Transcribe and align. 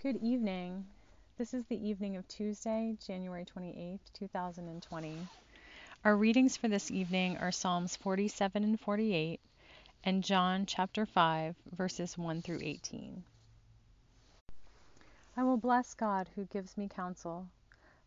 Good 0.00 0.22
evening. 0.22 0.86
This 1.38 1.52
is 1.52 1.66
the 1.66 1.88
evening 1.88 2.14
of 2.14 2.28
Tuesday, 2.28 2.96
January 3.04 3.44
28, 3.44 3.98
2020. 4.14 5.26
Our 6.04 6.14
readings 6.14 6.56
for 6.56 6.68
this 6.68 6.92
evening 6.92 7.36
are 7.38 7.50
Psalms 7.50 7.96
47 7.96 8.62
and 8.62 8.78
48 8.78 9.40
and 10.04 10.22
John 10.22 10.66
chapter 10.66 11.04
5, 11.04 11.56
verses 11.76 12.16
1 12.16 12.42
through 12.42 12.60
18. 12.62 13.24
I 15.36 15.42
will 15.42 15.56
bless 15.56 15.94
God 15.94 16.28
who 16.36 16.44
gives 16.44 16.78
me 16.78 16.88
counsel. 16.88 17.48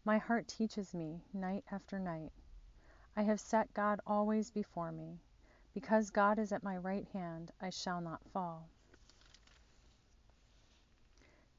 My 0.05 0.17
heart 0.17 0.47
teaches 0.47 0.93
me 0.93 1.19
night 1.33 1.65
after 1.73 1.99
night. 1.99 2.31
I 3.17 3.23
have 3.23 3.41
set 3.41 3.73
God 3.73 3.99
always 4.07 4.49
before 4.49 4.93
me. 4.93 5.19
Because 5.73 6.09
God 6.09 6.39
is 6.39 6.53
at 6.53 6.63
my 6.63 6.77
right 6.77 7.07
hand, 7.11 7.51
I 7.59 7.69
shall 7.69 7.99
not 7.99 8.21
fall. 8.31 8.69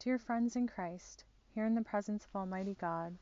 Dear 0.05 0.19
friends 0.19 0.57
in 0.57 0.67
Christ, 0.67 1.23
here 1.55 1.65
in 1.65 1.77
the 1.77 1.81
presence 1.81 2.25
of 2.25 2.35
Almighty 2.35 2.75
God, 2.75 3.17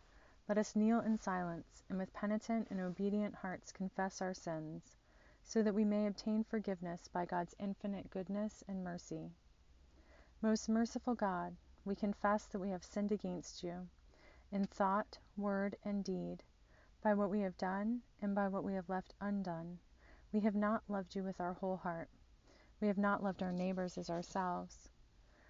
let 0.48 0.56
us 0.56 0.74
kneel 0.74 1.00
in 1.00 1.18
silence 1.18 1.84
and 1.91 1.98
with 1.98 2.14
penitent 2.14 2.68
and 2.70 2.80
obedient 2.80 3.34
hearts 3.34 3.70
confess 3.70 4.23
our 4.23 4.32
sins, 4.32 4.96
so 5.45 5.62
that 5.62 5.74
we 5.74 5.84
may 5.84 6.06
obtain 6.06 6.42
forgiveness 6.42 7.06
by 7.06 7.27
God's 7.27 7.54
infinite 7.59 8.09
goodness 8.09 8.64
and 8.66 8.82
mercy. 8.82 9.30
Most 10.40 10.70
merciful 10.70 11.14
God, 11.14 11.54
we 11.84 11.95
confess 11.95 12.46
that 12.46 12.60
we 12.60 12.70
have 12.70 12.82
sinned 12.82 13.12
against 13.12 13.62
you 13.62 13.87
in 14.51 14.65
thought, 14.65 15.18
word, 15.37 15.76
and 15.84 16.02
deed, 16.02 16.42
by 17.02 17.12
what 17.12 17.28
we 17.28 17.40
have 17.40 17.59
done 17.59 18.01
and 18.23 18.34
by 18.34 18.48
what 18.48 18.65
we 18.65 18.73
have 18.73 18.88
left 18.88 19.12
undone. 19.20 19.78
We 20.32 20.40
have 20.40 20.56
not 20.56 20.88
loved 20.88 21.15
you 21.15 21.24
with 21.24 21.42
our 21.42 21.52
whole 21.52 21.76
heart. 21.76 22.09
We 22.80 22.88
have 22.88 22.96
not 22.96 23.23
loved 23.23 23.42
our 23.42 23.52
neighbors 23.52 23.98
as 23.98 24.09
ourselves. 24.09 24.88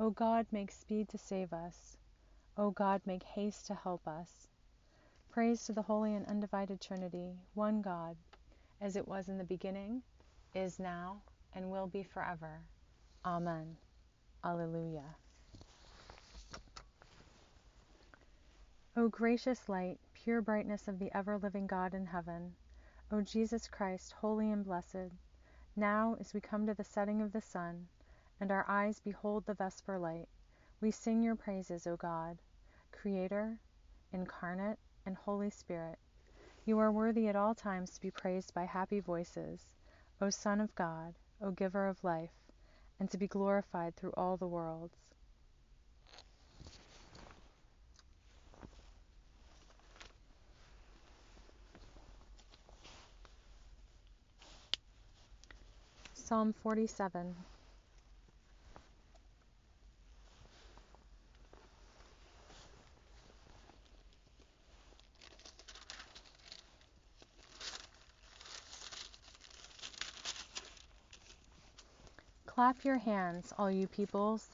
O 0.00 0.10
God, 0.10 0.46
make 0.50 0.70
speed 0.70 1.08
to 1.10 1.18
save 1.18 1.52
us. 1.52 1.96
O 2.56 2.70
God, 2.70 3.02
make 3.04 3.22
haste 3.22 3.66
to 3.66 3.74
help 3.74 4.08
us. 4.08 4.48
Praise 5.30 5.64
to 5.64 5.72
the 5.72 5.82
Holy 5.82 6.14
and 6.14 6.26
Undivided 6.26 6.80
Trinity, 6.80 7.38
one 7.54 7.82
God, 7.82 8.16
as 8.80 8.96
it 8.96 9.06
was 9.06 9.28
in 9.28 9.38
the 9.38 9.44
beginning, 9.44 10.02
is 10.54 10.78
now, 10.78 11.22
and 11.54 11.70
will 11.70 11.86
be 11.86 12.02
forever. 12.02 12.60
Amen. 13.24 13.76
Alleluia. 14.42 15.16
O 18.96 19.08
gracious 19.08 19.68
light, 19.68 19.98
pure 20.14 20.42
brightness 20.42 20.88
of 20.88 20.98
the 20.98 21.14
ever 21.16 21.38
living 21.38 21.66
God 21.66 21.94
in 21.94 22.06
heaven, 22.06 22.54
O 23.10 23.20
Jesus 23.20 23.68
Christ, 23.68 24.12
holy 24.12 24.50
and 24.50 24.64
blessed, 24.64 25.12
now 25.76 26.16
as 26.18 26.34
we 26.34 26.40
come 26.40 26.66
to 26.66 26.74
the 26.74 26.84
setting 26.84 27.22
of 27.22 27.32
the 27.32 27.40
sun, 27.40 27.88
and 28.42 28.50
our 28.50 28.64
eyes 28.68 28.98
behold 28.98 29.46
the 29.46 29.54
vesper 29.54 30.00
light. 30.00 30.26
We 30.80 30.90
sing 30.90 31.22
your 31.22 31.36
praises, 31.36 31.86
O 31.86 31.94
God, 31.94 32.38
Creator, 32.90 33.60
Incarnate, 34.12 34.80
and 35.06 35.14
Holy 35.14 35.48
Spirit. 35.48 35.96
You 36.64 36.80
are 36.80 36.90
worthy 36.90 37.28
at 37.28 37.36
all 37.36 37.54
times 37.54 37.92
to 37.92 38.00
be 38.00 38.10
praised 38.10 38.52
by 38.52 38.64
happy 38.64 38.98
voices, 38.98 39.66
O 40.20 40.28
Son 40.28 40.60
of 40.60 40.74
God, 40.74 41.14
O 41.40 41.52
Giver 41.52 41.86
of 41.86 42.02
life, 42.02 42.34
and 42.98 43.08
to 43.12 43.16
be 43.16 43.28
glorified 43.28 43.94
through 43.94 44.12
all 44.16 44.36
the 44.36 44.48
worlds. 44.48 44.98
Psalm 56.12 56.52
47 56.52 57.36
Clap 72.62 72.84
your 72.84 72.98
hands, 72.98 73.52
all 73.58 73.72
you 73.72 73.88
peoples. 73.88 74.48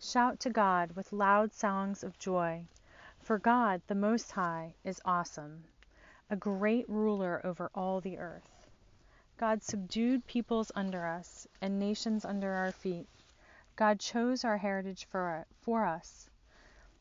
Shout 0.00 0.40
to 0.40 0.50
God 0.50 0.96
with 0.96 1.12
loud 1.12 1.52
songs 1.52 2.02
of 2.02 2.18
joy. 2.18 2.66
For 3.20 3.38
God, 3.38 3.80
the 3.86 3.94
Most 3.94 4.32
High, 4.32 4.74
is 4.82 5.00
awesome, 5.04 5.62
a 6.28 6.34
great 6.34 6.84
ruler 6.88 7.40
over 7.44 7.70
all 7.72 8.00
the 8.00 8.18
earth. 8.18 8.66
God 9.36 9.62
subdued 9.62 10.26
peoples 10.26 10.72
under 10.74 11.06
us 11.06 11.46
and 11.60 11.78
nations 11.78 12.24
under 12.24 12.54
our 12.54 12.72
feet. 12.72 13.06
God 13.76 14.00
chose 14.00 14.44
our 14.44 14.56
heritage 14.56 15.04
for, 15.04 15.46
for 15.60 15.84
us, 15.84 16.28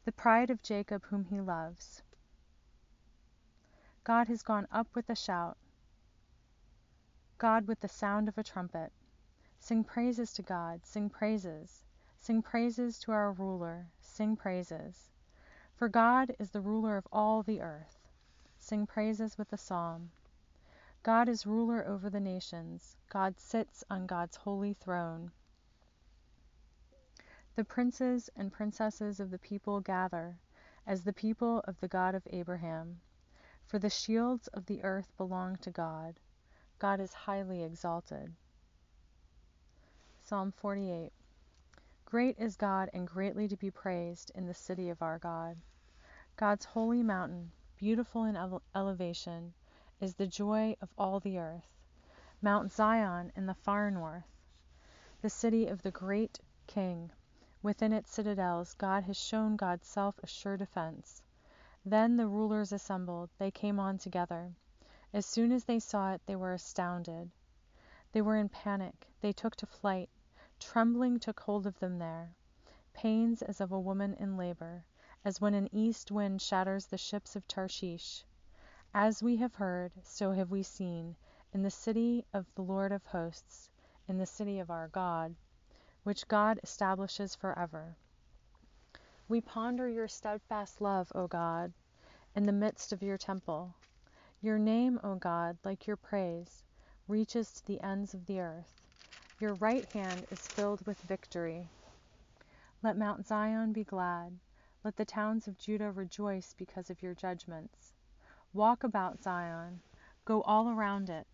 the 0.05 0.11
pride 0.11 0.51
of 0.51 0.61
Jacob, 0.61 1.03
whom 1.05 1.25
he 1.25 1.41
loves. 1.41 2.03
God 4.03 4.27
has 4.27 4.43
gone 4.43 4.67
up 4.71 4.85
with 4.93 5.09
a 5.09 5.15
shout, 5.15 5.57
God 7.39 7.67
with 7.67 7.79
the 7.79 7.89
sound 7.89 8.27
of 8.27 8.37
a 8.37 8.43
trumpet. 8.43 8.91
Sing 9.65 9.85
praises 9.85 10.33
to 10.33 10.41
God, 10.41 10.85
sing 10.85 11.09
praises. 11.09 11.85
Sing 12.17 12.41
praises 12.41 12.99
to 12.99 13.13
our 13.13 13.31
ruler, 13.31 13.87
sing 14.01 14.35
praises. 14.35 15.09
For 15.73 15.87
God 15.87 16.35
is 16.37 16.51
the 16.51 16.59
ruler 16.59 16.97
of 16.97 17.07
all 17.13 17.43
the 17.43 17.61
earth. 17.61 18.09
Sing 18.59 18.85
praises 18.85 19.37
with 19.37 19.53
a 19.53 19.57
psalm. 19.57 20.11
God 21.01 21.29
is 21.29 21.47
ruler 21.47 21.87
over 21.87 22.09
the 22.09 22.19
nations. 22.19 22.97
God 23.07 23.39
sits 23.39 23.85
on 23.89 24.05
God's 24.05 24.35
holy 24.35 24.73
throne. 24.73 25.31
The 27.55 27.63
princes 27.63 28.29
and 28.35 28.51
princesses 28.51 29.21
of 29.21 29.31
the 29.31 29.39
people 29.39 29.79
gather 29.79 30.35
as 30.85 31.05
the 31.05 31.13
people 31.13 31.59
of 31.59 31.79
the 31.79 31.87
God 31.87 32.15
of 32.15 32.27
Abraham. 32.31 32.99
For 33.65 33.79
the 33.79 33.89
shields 33.89 34.49
of 34.49 34.65
the 34.65 34.83
earth 34.83 35.15
belong 35.15 35.55
to 35.59 35.71
God. 35.71 36.19
God 36.79 36.99
is 36.99 37.13
highly 37.13 37.63
exalted. 37.63 38.35
Psalm 40.33 40.51
48 40.51 41.11
Great 42.05 42.39
is 42.39 42.57
God 42.57 42.89
and 42.91 43.05
greatly 43.07 43.47
to 43.47 43.55
be 43.55 43.69
praised 43.69 44.31
in 44.33 44.47
the 44.47 44.53
city 44.55 44.89
of 44.89 45.03
our 45.03 45.19
God. 45.19 45.57
God's 46.37 46.65
holy 46.65 47.03
mountain, 47.03 47.51
beautiful 47.77 48.23
in 48.23 48.35
ele- 48.35 48.63
elevation, 48.73 49.53
is 50.01 50.15
the 50.15 50.25
joy 50.25 50.75
of 50.81 50.89
all 50.97 51.19
the 51.19 51.37
earth. 51.37 51.67
Mount 52.41 52.71
Zion 52.71 53.31
in 53.35 53.45
the 53.45 53.53
far 53.53 53.91
north, 53.91 54.25
the 55.21 55.29
city 55.29 55.67
of 55.67 55.83
the 55.83 55.91
great 55.91 56.39
King. 56.65 57.11
Within 57.61 57.93
its 57.93 58.09
citadels, 58.09 58.73
God 58.73 59.03
has 59.03 59.17
shown 59.17 59.55
God's 59.55 59.85
self 59.85 60.17
a 60.23 60.25
sure 60.25 60.57
defense. 60.57 61.21
Then 61.85 62.17
the 62.17 62.27
rulers 62.27 62.71
assembled, 62.71 63.29
they 63.37 63.51
came 63.51 63.79
on 63.79 63.99
together. 63.99 64.55
As 65.13 65.27
soon 65.27 65.51
as 65.51 65.65
they 65.65 65.77
saw 65.77 66.13
it, 66.13 66.21
they 66.25 66.35
were 66.35 66.53
astounded. 66.53 67.29
They 68.13 68.21
were 68.23 68.37
in 68.37 68.49
panic. 68.49 69.11
They 69.21 69.31
took 69.31 69.55
to 69.57 69.67
flight. 69.67 70.09
Trembling 70.65 71.19
took 71.19 71.41
hold 71.41 71.67
of 71.67 71.77
them 71.79 71.99
there. 71.99 72.35
Pains 72.93 73.41
as 73.41 73.59
of 73.59 73.73
a 73.73 73.79
woman 73.79 74.13
in 74.13 74.37
labor, 74.37 74.85
as 75.25 75.41
when 75.41 75.53
an 75.53 75.67
east 75.75 76.09
wind 76.09 76.41
shatters 76.41 76.85
the 76.85 76.97
ships 76.97 77.35
of 77.35 77.45
Tarshish. 77.49 78.23
As 78.93 79.21
we 79.21 79.35
have 79.35 79.55
heard, 79.55 79.91
so 80.03 80.31
have 80.31 80.51
we 80.51 80.63
seen, 80.63 81.17
in 81.51 81.63
the 81.63 81.69
city 81.69 82.25
of 82.33 82.45
the 82.55 82.63
Lord 82.63 82.93
of 82.93 83.05
hosts, 83.05 83.69
in 84.07 84.17
the 84.17 84.25
city 84.25 84.57
of 84.57 84.71
our 84.71 84.87
God, 84.87 85.35
which 86.03 86.29
God 86.29 86.61
establishes 86.63 87.35
forever. 87.35 87.97
We 89.27 89.41
ponder 89.41 89.89
your 89.89 90.07
steadfast 90.07 90.79
love, 90.79 91.11
O 91.13 91.27
God, 91.27 91.73
in 92.35 92.43
the 92.43 92.53
midst 92.53 92.93
of 92.93 93.03
your 93.03 93.17
temple. 93.17 93.75
Your 94.41 94.57
name, 94.57 94.99
O 95.03 95.15
God, 95.15 95.57
like 95.65 95.87
your 95.87 95.97
praise, 95.97 96.63
reaches 97.07 97.51
to 97.51 97.65
the 97.65 97.81
ends 97.81 98.13
of 98.13 98.25
the 98.25 98.39
earth. 98.39 98.82
Your 99.43 99.55
right 99.55 99.85
hand 99.87 100.25
is 100.31 100.47
filled 100.47 100.87
with 100.87 101.01
victory. 101.01 101.69
Let 102.81 102.97
Mount 102.97 103.27
Zion 103.27 103.73
be 103.73 103.83
glad. 103.83 104.39
Let 104.85 104.95
the 104.95 105.05
towns 105.05 105.49
of 105.49 105.57
Judah 105.57 105.91
rejoice 105.91 106.53
because 106.53 106.89
of 106.89 107.03
your 107.03 107.13
judgments. 107.13 107.93
Walk 108.53 108.85
about 108.85 109.21
Zion. 109.21 109.81
Go 110.25 110.43
all 110.43 110.69
around 110.69 111.09
it. 111.09 111.27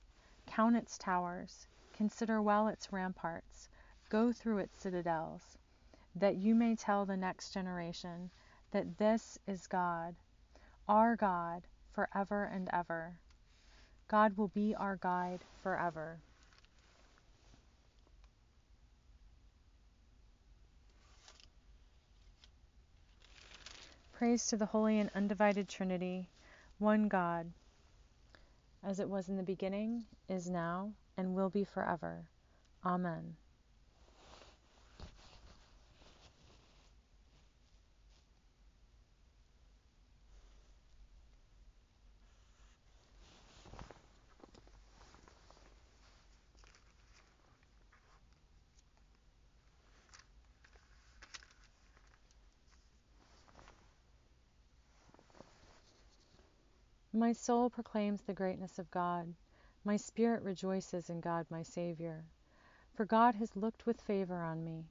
Count 0.47 0.75
its 0.75 0.97
towers. 0.97 1.67
Consider 1.94 2.41
well 2.41 2.67
its 2.67 2.91
ramparts. 2.91 3.69
Go 4.09 4.33
through 4.33 4.59
its 4.59 4.79
citadels. 4.79 5.59
that 6.15 6.38
you 6.38 6.56
may 6.56 6.75
tell 6.75 7.06
the 7.06 7.17
next 7.17 7.51
generation 7.53 8.31
that 8.71 8.97
this 8.97 9.38
is 9.47 9.67
God, 9.67 10.15
our 10.88 11.15
God, 11.15 11.67
forever 11.91 12.45
and 12.45 12.69
ever. 12.73 13.19
God 14.07 14.38
will 14.38 14.50
be 14.50 14.75
our 14.75 14.97
guide 14.97 15.45
forever. 15.61 16.21
Praise 24.19 24.48
to 24.48 24.57
the 24.57 24.66
Holy 24.66 25.00
and 25.00 25.10
Undivided 25.16 25.69
Trinity, 25.69 26.27
one 26.77 27.07
God, 27.07 27.54
as 28.83 29.00
it 29.00 29.07
was 29.07 29.30
in 29.30 29.38
the 29.38 29.44
beginning, 29.44 30.04
is 30.27 30.50
now, 30.50 30.92
and 31.16 31.33
will 31.33 31.50
be 31.50 31.63
forever. 31.63 32.27
Amen. 32.86 33.38
My 57.19 57.33
soul 57.33 57.69
proclaims 57.69 58.21
the 58.21 58.33
greatness 58.33 58.80
of 58.80 58.89
God. 58.92 59.36
My 59.83 59.98
spirit 59.98 60.42
rejoices 60.42 61.10
in 61.10 61.19
God 61.19 61.45
my 61.50 61.63
Saviour. 61.63 62.24
For 62.94 63.04
God 63.04 63.36
has 63.36 63.57
looked 63.57 63.86
with 63.86 64.00
favour 64.00 64.42
on 64.42 64.63
me. 64.63 64.86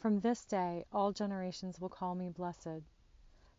From 0.00 0.18
this 0.18 0.44
day 0.44 0.84
all 0.92 1.12
generations 1.12 1.80
will 1.80 1.88
call 1.88 2.16
me 2.16 2.30
blessed. 2.30 2.82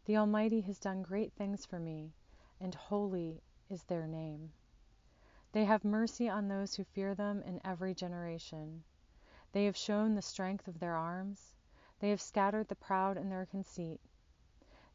The 0.04 0.18
Almighty 0.18 0.60
has 0.60 0.80
done 0.80 1.02
great 1.02 1.32
things 1.32 1.66
for 1.66 1.80
me, 1.80 2.12
and 2.60 2.76
holy 2.76 3.42
is 3.70 3.86
their 3.86 4.06
name. 4.06 4.52
They 5.54 5.64
have 5.64 5.86
mercy 5.86 6.28
on 6.28 6.50
those 6.50 6.76
who 6.76 6.84
fear 6.84 7.16
them 7.16 7.42
in 7.44 7.62
every 7.64 7.94
generation. 7.96 8.84
They 9.54 9.64
have 9.64 9.78
shown 9.78 10.14
the 10.14 10.22
strength 10.22 10.68
of 10.68 10.82
their 10.82 10.98
arms. 10.98 11.54
They 12.00 12.10
have 12.10 12.20
scattered 12.20 12.68
the 12.68 12.76
proud 12.76 13.16
in 13.16 13.30
their 13.30 13.46
conceit. 13.46 14.02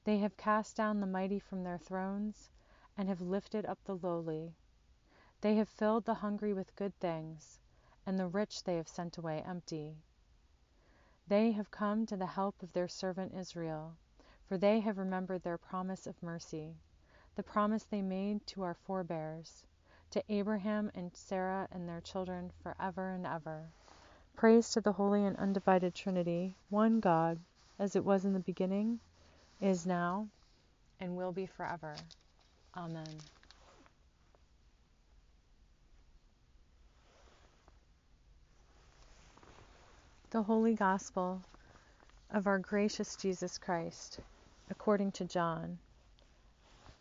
They 0.05 0.19
have 0.19 0.37
cast 0.37 0.77
down 0.77 1.01
the 1.01 1.07
mighty 1.07 1.39
from 1.39 1.65
their 1.65 1.79
thrones 1.79 2.51
and 2.99 3.09
have 3.09 3.21
lifted 3.21 3.65
up 3.65 3.79
the 3.85 3.95
lowly. 3.95 4.53
They 5.41 5.55
have 5.55 5.69
filled 5.69 6.05
the 6.05 6.15
hungry 6.15 6.53
with 6.53 6.75
good 6.75 6.99
things, 6.99 7.61
and 8.05 8.19
the 8.19 8.27
rich 8.27 8.65
they 8.65 8.77
have 8.77 8.89
sent 8.89 9.17
away 9.17 9.41
empty. 9.47 9.97
They 11.29 11.53
have 11.53 11.71
come 11.71 12.07
to 12.07 12.17
the 12.17 12.27
help 12.27 12.61
of 12.63 12.73
their 12.73 12.89
servant 12.89 13.35
Israel, 13.35 13.95
for 14.47 14.59
they 14.59 14.81
have 14.81 14.99
remembered 14.99 15.43
their 15.43 15.59
promise 15.59 16.09
of 16.09 16.21
mercy, 16.23 16.75
the 17.37 17.43
promise 17.45 17.85
they 17.85 18.03
made 18.03 18.45
to 18.49 18.63
our 18.63 18.75
forebears, 18.75 19.65
to 20.11 20.25
Abraham 20.29 20.91
and 20.95 21.15
Sarah 21.15 21.69
and 21.71 21.89
their 21.89 22.01
children 22.01 22.51
forever 22.63 23.11
and 23.11 23.27
ever. 23.27 23.69
Praise 24.35 24.71
to 24.71 24.81
the 24.81 24.93
Holy 24.93 25.25
and 25.25 25.37
Undivided 25.37 25.95
Trinity, 25.95 26.57
one 26.71 26.99
God, 26.99 27.39
as 27.79 27.95
it 27.95 28.05
was 28.05 28.25
in 28.25 28.33
the 28.33 28.41
beginning, 28.41 28.99
is 29.61 29.87
now, 29.87 30.29
and 30.99 31.17
will 31.17 31.33
be 31.33 31.47
forever. 31.47 31.95
Amen. 32.79 33.19
The 40.31 40.43
Holy 40.45 40.75
Gospel 40.75 41.43
of 42.31 42.47
our 42.47 42.61
gracious 42.61 43.17
Jesus 43.17 43.59
Christ, 43.59 44.21
according 44.71 45.13
to 45.13 45.25
John. 45.25 45.79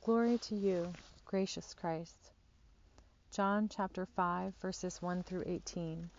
Glory 0.03 0.39
to 0.39 0.55
you, 0.55 0.95
gracious 1.25 1.75
Christ. 1.75 2.31
John 3.31 3.69
chapter 3.69 4.07
5, 4.07 4.55
verses 4.61 5.01
1 5.01 5.23
through 5.23 5.43
18. 5.45 6.09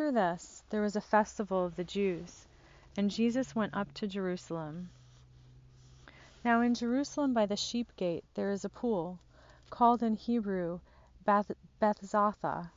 After 0.00 0.12
this, 0.12 0.62
there 0.70 0.80
was 0.80 0.94
a 0.94 1.00
festival 1.00 1.64
of 1.64 1.74
the 1.74 1.82
Jews, 1.82 2.46
and 2.96 3.10
Jesus 3.10 3.56
went 3.56 3.74
up 3.74 3.92
to 3.94 4.06
Jerusalem. 4.06 4.90
Now 6.44 6.60
in 6.60 6.74
Jerusalem 6.74 7.34
by 7.34 7.46
the 7.46 7.56
sheep 7.56 7.90
gate 7.96 8.22
there 8.34 8.52
is 8.52 8.64
a 8.64 8.68
pool, 8.68 9.18
called 9.70 10.04
in 10.04 10.14
Hebrew 10.14 10.78
Beth- 11.24 11.50
Bethzatha, 11.80 12.70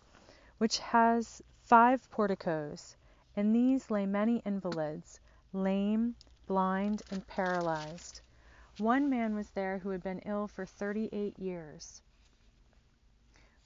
which 0.58 0.80
has 0.80 1.44
five 1.64 2.10
porticos. 2.10 2.96
In 3.36 3.54
these 3.54 3.92
lay 3.92 4.08
many 4.08 4.42
invalids, 4.44 5.20
lame, 5.54 6.16
blind, 6.48 7.04
and 7.12 7.28
paralyzed. 7.28 8.22
One 8.80 9.12
man 9.12 9.36
was 9.36 9.52
there 9.52 9.78
who 9.78 9.92
had 9.92 10.02
been 10.02 10.24
ill 10.26 10.48
for 10.48 10.66
thirty 10.66 11.08
eight 11.12 11.38
years. 11.38 12.02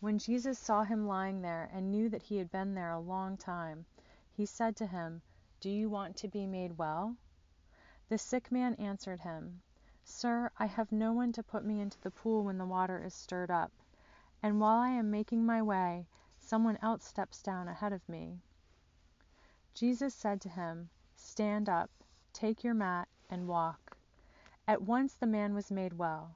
When 0.01 0.19
Jesus 0.19 0.59
saw 0.59 0.83
him 0.83 1.07
lying 1.07 1.41
there 1.41 1.69
and 1.71 1.89
knew 1.89 2.09
that 2.09 2.23
he 2.23 2.37
had 2.37 2.51
been 2.51 2.75
there 2.75 2.91
a 2.91 2.99
long 2.99 3.37
time, 3.37 3.85
he 4.31 4.45
said 4.45 4.75
to 4.75 4.87
him, 4.87 5.21
Do 5.61 5.69
you 5.69 5.89
want 5.89 6.17
to 6.17 6.27
be 6.27 6.45
made 6.45 6.77
well? 6.77 7.15
The 8.09 8.17
sick 8.17 8.51
man 8.51 8.75
answered 8.75 9.21
him, 9.21 9.61
Sir, 10.03 10.51
I 10.59 10.65
have 10.65 10.91
no 10.91 11.13
one 11.13 11.31
to 11.31 11.41
put 11.41 11.65
me 11.65 11.79
into 11.81 11.99
the 12.01 12.11
pool 12.11 12.43
when 12.43 12.57
the 12.57 12.65
water 12.65 13.01
is 13.01 13.13
stirred 13.13 13.49
up, 13.49 13.71
and 14.43 14.59
while 14.59 14.77
I 14.77 14.89
am 14.89 15.09
making 15.09 15.45
my 15.45 15.61
way, 15.61 16.07
someone 16.37 16.77
else 16.81 17.05
steps 17.05 17.41
down 17.41 17.67
ahead 17.67 17.93
of 17.93 18.07
me. 18.07 18.41
Jesus 19.73 20.13
said 20.13 20.41
to 20.41 20.49
him, 20.49 20.89
Stand 21.15 21.67
up, 21.69 21.89
take 22.33 22.63
your 22.63 22.75
mat, 22.75 23.07
and 23.29 23.47
walk. 23.47 23.97
At 24.67 24.81
once 24.81 25.15
the 25.15 25.25
man 25.25 25.55
was 25.55 25.71
made 25.71 25.93
well, 25.93 26.35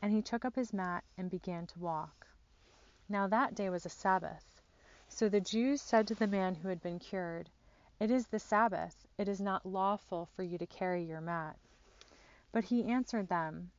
and 0.00 0.12
he 0.12 0.22
took 0.22 0.44
up 0.44 0.54
his 0.54 0.72
mat 0.72 1.02
and 1.16 1.28
began 1.30 1.66
to 1.66 1.78
walk. 1.78 2.19
Now 3.10 3.26
that 3.26 3.56
day 3.56 3.68
was 3.68 3.84
a 3.84 3.88
Sabbath. 3.88 4.62
So 5.08 5.28
the 5.28 5.40
Jews 5.40 5.82
said 5.82 6.06
to 6.06 6.14
the 6.14 6.28
man 6.28 6.54
who 6.54 6.68
had 6.68 6.80
been 6.80 7.00
cured, 7.00 7.50
It 7.98 8.08
is 8.08 8.28
the 8.28 8.38
Sabbath. 8.38 9.04
It 9.18 9.26
is 9.26 9.40
not 9.40 9.66
lawful 9.66 10.26
for 10.26 10.44
you 10.44 10.56
to 10.58 10.66
carry 10.66 11.02
your 11.02 11.20
mat. 11.20 11.58
But 12.52 12.66
he 12.66 12.84
answered 12.84 13.26
them, 13.26 13.72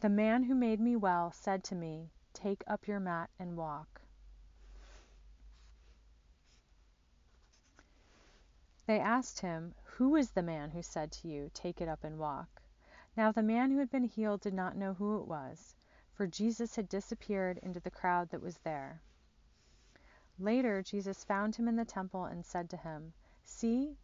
The 0.00 0.10
man 0.10 0.42
who 0.42 0.54
made 0.54 0.80
me 0.80 0.96
well 0.96 1.32
said 1.32 1.64
to 1.64 1.74
me, 1.74 2.10
Take 2.34 2.62
up 2.66 2.86
your 2.86 3.00
mat 3.00 3.30
and 3.38 3.56
walk. 3.56 4.02
They 8.84 9.00
asked 9.00 9.40
him, 9.40 9.74
Who 9.96 10.14
is 10.14 10.32
the 10.32 10.42
man 10.42 10.72
who 10.72 10.82
said 10.82 11.10
to 11.12 11.28
you, 11.28 11.50
Take 11.54 11.80
it 11.80 11.88
up 11.88 12.04
and 12.04 12.18
walk? 12.18 12.60
Now 13.16 13.32
the 13.32 13.42
man 13.42 13.70
who 13.70 13.78
had 13.78 13.90
been 13.90 14.04
healed 14.04 14.42
did 14.42 14.52
not 14.52 14.76
know 14.76 14.92
who 14.92 15.18
it 15.18 15.26
was 15.26 15.74
for 16.12 16.26
Jesus 16.26 16.76
had 16.76 16.88
disappeared 16.88 17.58
into 17.62 17.80
the 17.80 17.90
crowd 17.90 18.30
that 18.30 18.42
was 18.42 18.58
there. 18.58 19.00
Later, 20.38 20.82
Jesus 20.82 21.24
found 21.24 21.56
him 21.56 21.68
in 21.68 21.76
the 21.76 21.84
temple 21.84 22.24
and 22.24 22.44
said 22.44 22.68
to 22.70 22.76
him, 22.76 23.12
See, 23.44 23.96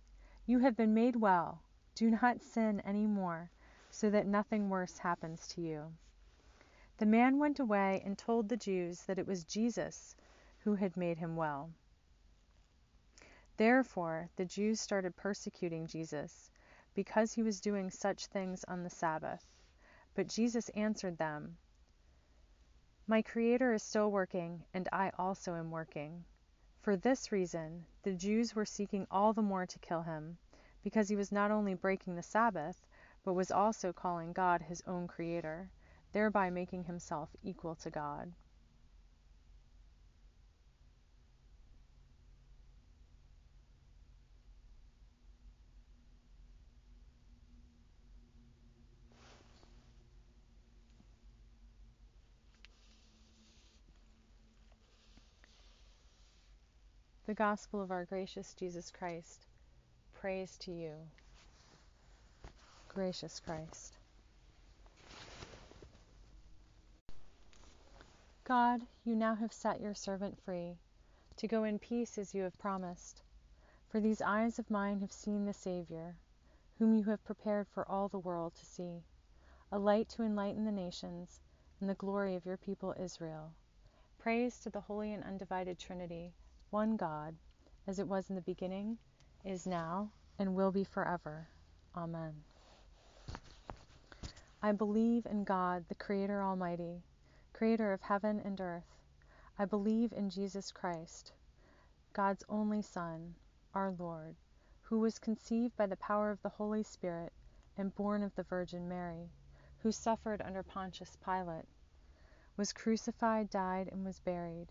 you 0.47 0.59
have 0.61 0.77
been 0.77 0.95
made 0.95 1.17
well. 1.17 1.63
Do 1.95 2.11
not 2.11 2.43
sin 2.43 2.81
any 2.81 3.07
more, 3.07 3.51
so 3.91 4.09
that 4.11 4.27
nothing 4.27 4.71
worse 4.71 4.99
happens 4.99 5.47
to 5.49 5.61
you. 5.61 5.93
The 6.99 7.07
man 7.07 7.39
went 7.39 7.61
away 7.61 8.03
and 8.05 8.17
told 8.17 8.49
the 8.49 8.57
Jews 8.57 9.03
that 9.05 9.19
it 9.19 9.27
was 9.27 9.45
Jesus 9.45 10.17
who 10.61 10.75
had 10.75 10.97
made 10.97 11.19
him 11.19 11.37
well. 11.37 11.71
Therefore, 13.57 14.29
the 14.37 14.45
Jews 14.45 14.81
started 14.81 15.17
persecuting 15.17 15.87
Jesus 15.87 16.51
because 16.95 17.33
he 17.33 17.43
was 17.43 17.61
doing 17.61 17.91
such 17.91 18.27
things 18.27 18.65
on 18.65 18.83
the 18.83 18.91
Sabbath. 18.91 19.45
But 20.15 20.29
Jesus 20.29 20.69
answered 20.71 21.19
them, 21.19 21.57
my 23.11 23.23
Creator 23.23 23.73
is 23.73 23.83
still 23.83 24.11
working, 24.11 24.63
and 24.75 24.87
I 24.93 25.11
also 25.19 25.55
am 25.55 25.71
working. 25.71 26.23
For 26.83 26.95
this 26.95 27.33
reason, 27.33 27.87
the 28.03 28.13
Jews 28.13 28.55
were 28.55 28.67
seeking 28.67 29.07
all 29.11 29.33
the 29.33 29.41
more 29.41 29.65
to 29.65 29.79
kill 29.79 30.03
him, 30.03 30.37
because 30.85 31.09
he 31.09 31.17
was 31.17 31.33
not 31.33 31.51
only 31.51 31.73
breaking 31.73 32.17
the 32.17 32.23
Sabbath, 32.23 32.87
but 33.25 33.33
was 33.33 33.51
also 33.51 33.95
calling 33.95 34.35
God 34.35 34.61
his 34.61 34.83
own 34.87 35.09
Creator, 35.09 35.71
thereby 36.13 36.51
making 36.51 36.85
himself 36.85 37.31
equal 37.43 37.75
to 37.77 37.89
God. 37.89 38.31
The 57.29 57.35
Gospel 57.35 57.83
of 57.83 57.91
our 57.91 58.07
gracious 58.07 58.55
Jesus 58.55 58.91
Christ, 58.91 59.45
praise 60.19 60.57
to 60.61 60.73
you, 60.73 60.95
gracious 62.89 63.39
Christ. 63.39 63.99
God, 68.45 68.81
you 69.05 69.15
now 69.15 69.35
have 69.35 69.53
set 69.53 69.83
your 69.83 69.93
servant 69.93 70.39
free 70.43 70.79
to 71.37 71.47
go 71.47 71.65
in 71.65 71.79
peace 71.79 72.17
as 72.17 72.35
you 72.35 72.45
have 72.45 72.59
promised. 72.59 73.21
For 73.91 74.01
these 74.01 74.23
eyes 74.23 74.59
of 74.59 74.71
mine 74.71 75.01
have 75.03 75.13
seen 75.13 75.45
the 75.45 75.53
Savior, 75.53 76.15
whom 76.79 76.95
you 76.95 77.05
have 77.05 77.23
prepared 77.27 77.69
for 77.69 77.87
all 77.87 78.09
the 78.09 78.19
world 78.19 78.55
to 78.55 78.65
see, 78.65 79.03
a 79.71 79.79
light 79.79 80.09
to 80.09 80.23
enlighten 80.23 80.65
the 80.65 80.73
nations, 80.73 81.41
and 81.79 81.91
the 81.91 81.95
glory 81.95 82.37
of 82.37 82.47
your 82.47 82.57
people 82.57 82.95
Israel. 82.99 83.53
Praise 84.19 84.59
to 84.61 84.71
the 84.71 84.81
holy 84.81 85.13
and 85.13 85.23
undivided 85.25 85.79
Trinity, 85.79 86.33
one 86.71 86.97
God, 86.97 87.35
as 87.87 87.99
it 87.99 88.09
was 88.09 88.29
in 88.29 88.37
the 88.37 88.43
beginning, 88.43 88.99
is 89.45 89.67
now, 89.67 90.11
and 90.39 90.55
will 90.55 90.71
be 90.71 90.85
forever. 90.85 91.49
Amen. 91.97 92.35
I 94.63 94.73
believe 94.73 95.27
in 95.27 95.45
God, 95.45 95.85
the 95.89 95.95
Creator 95.95 96.43
Almighty 96.43 97.03
creator 97.59 97.93
of 97.93 98.03
heaven 98.03 98.41
and 98.45 98.61
earth. 98.61 98.95
I 99.59 99.65
believe 99.65 100.13
in 100.13 100.31
Jesus 100.31 100.71
Christ, 100.71 101.33
God's 102.13 102.45
only 102.49 102.83
Son, 102.83 103.35
our 103.75 103.91
Lord, 103.99 104.37
who 104.83 105.01
was 105.01 105.19
conceived 105.19 105.77
by 105.77 105.87
the 105.87 105.97
power 105.97 106.31
of 106.31 106.41
the 106.43 106.51
Holy 106.51 106.85
Spirit 106.85 107.33
and 107.77 107.93
born 107.97 108.23
of 108.23 108.33
the 108.37 108.45
Virgin 108.45 108.89
Mary, 108.89 109.29
who 109.83 109.91
suffered 109.91 110.41
under 110.41 110.63
Pontius 110.63 111.17
Pilate, 111.25 111.67
was 112.57 112.73
crucified, 112.73 113.51
died, 113.51 113.89
and 113.91 114.05
was 114.05 114.21
buried, 114.21 114.69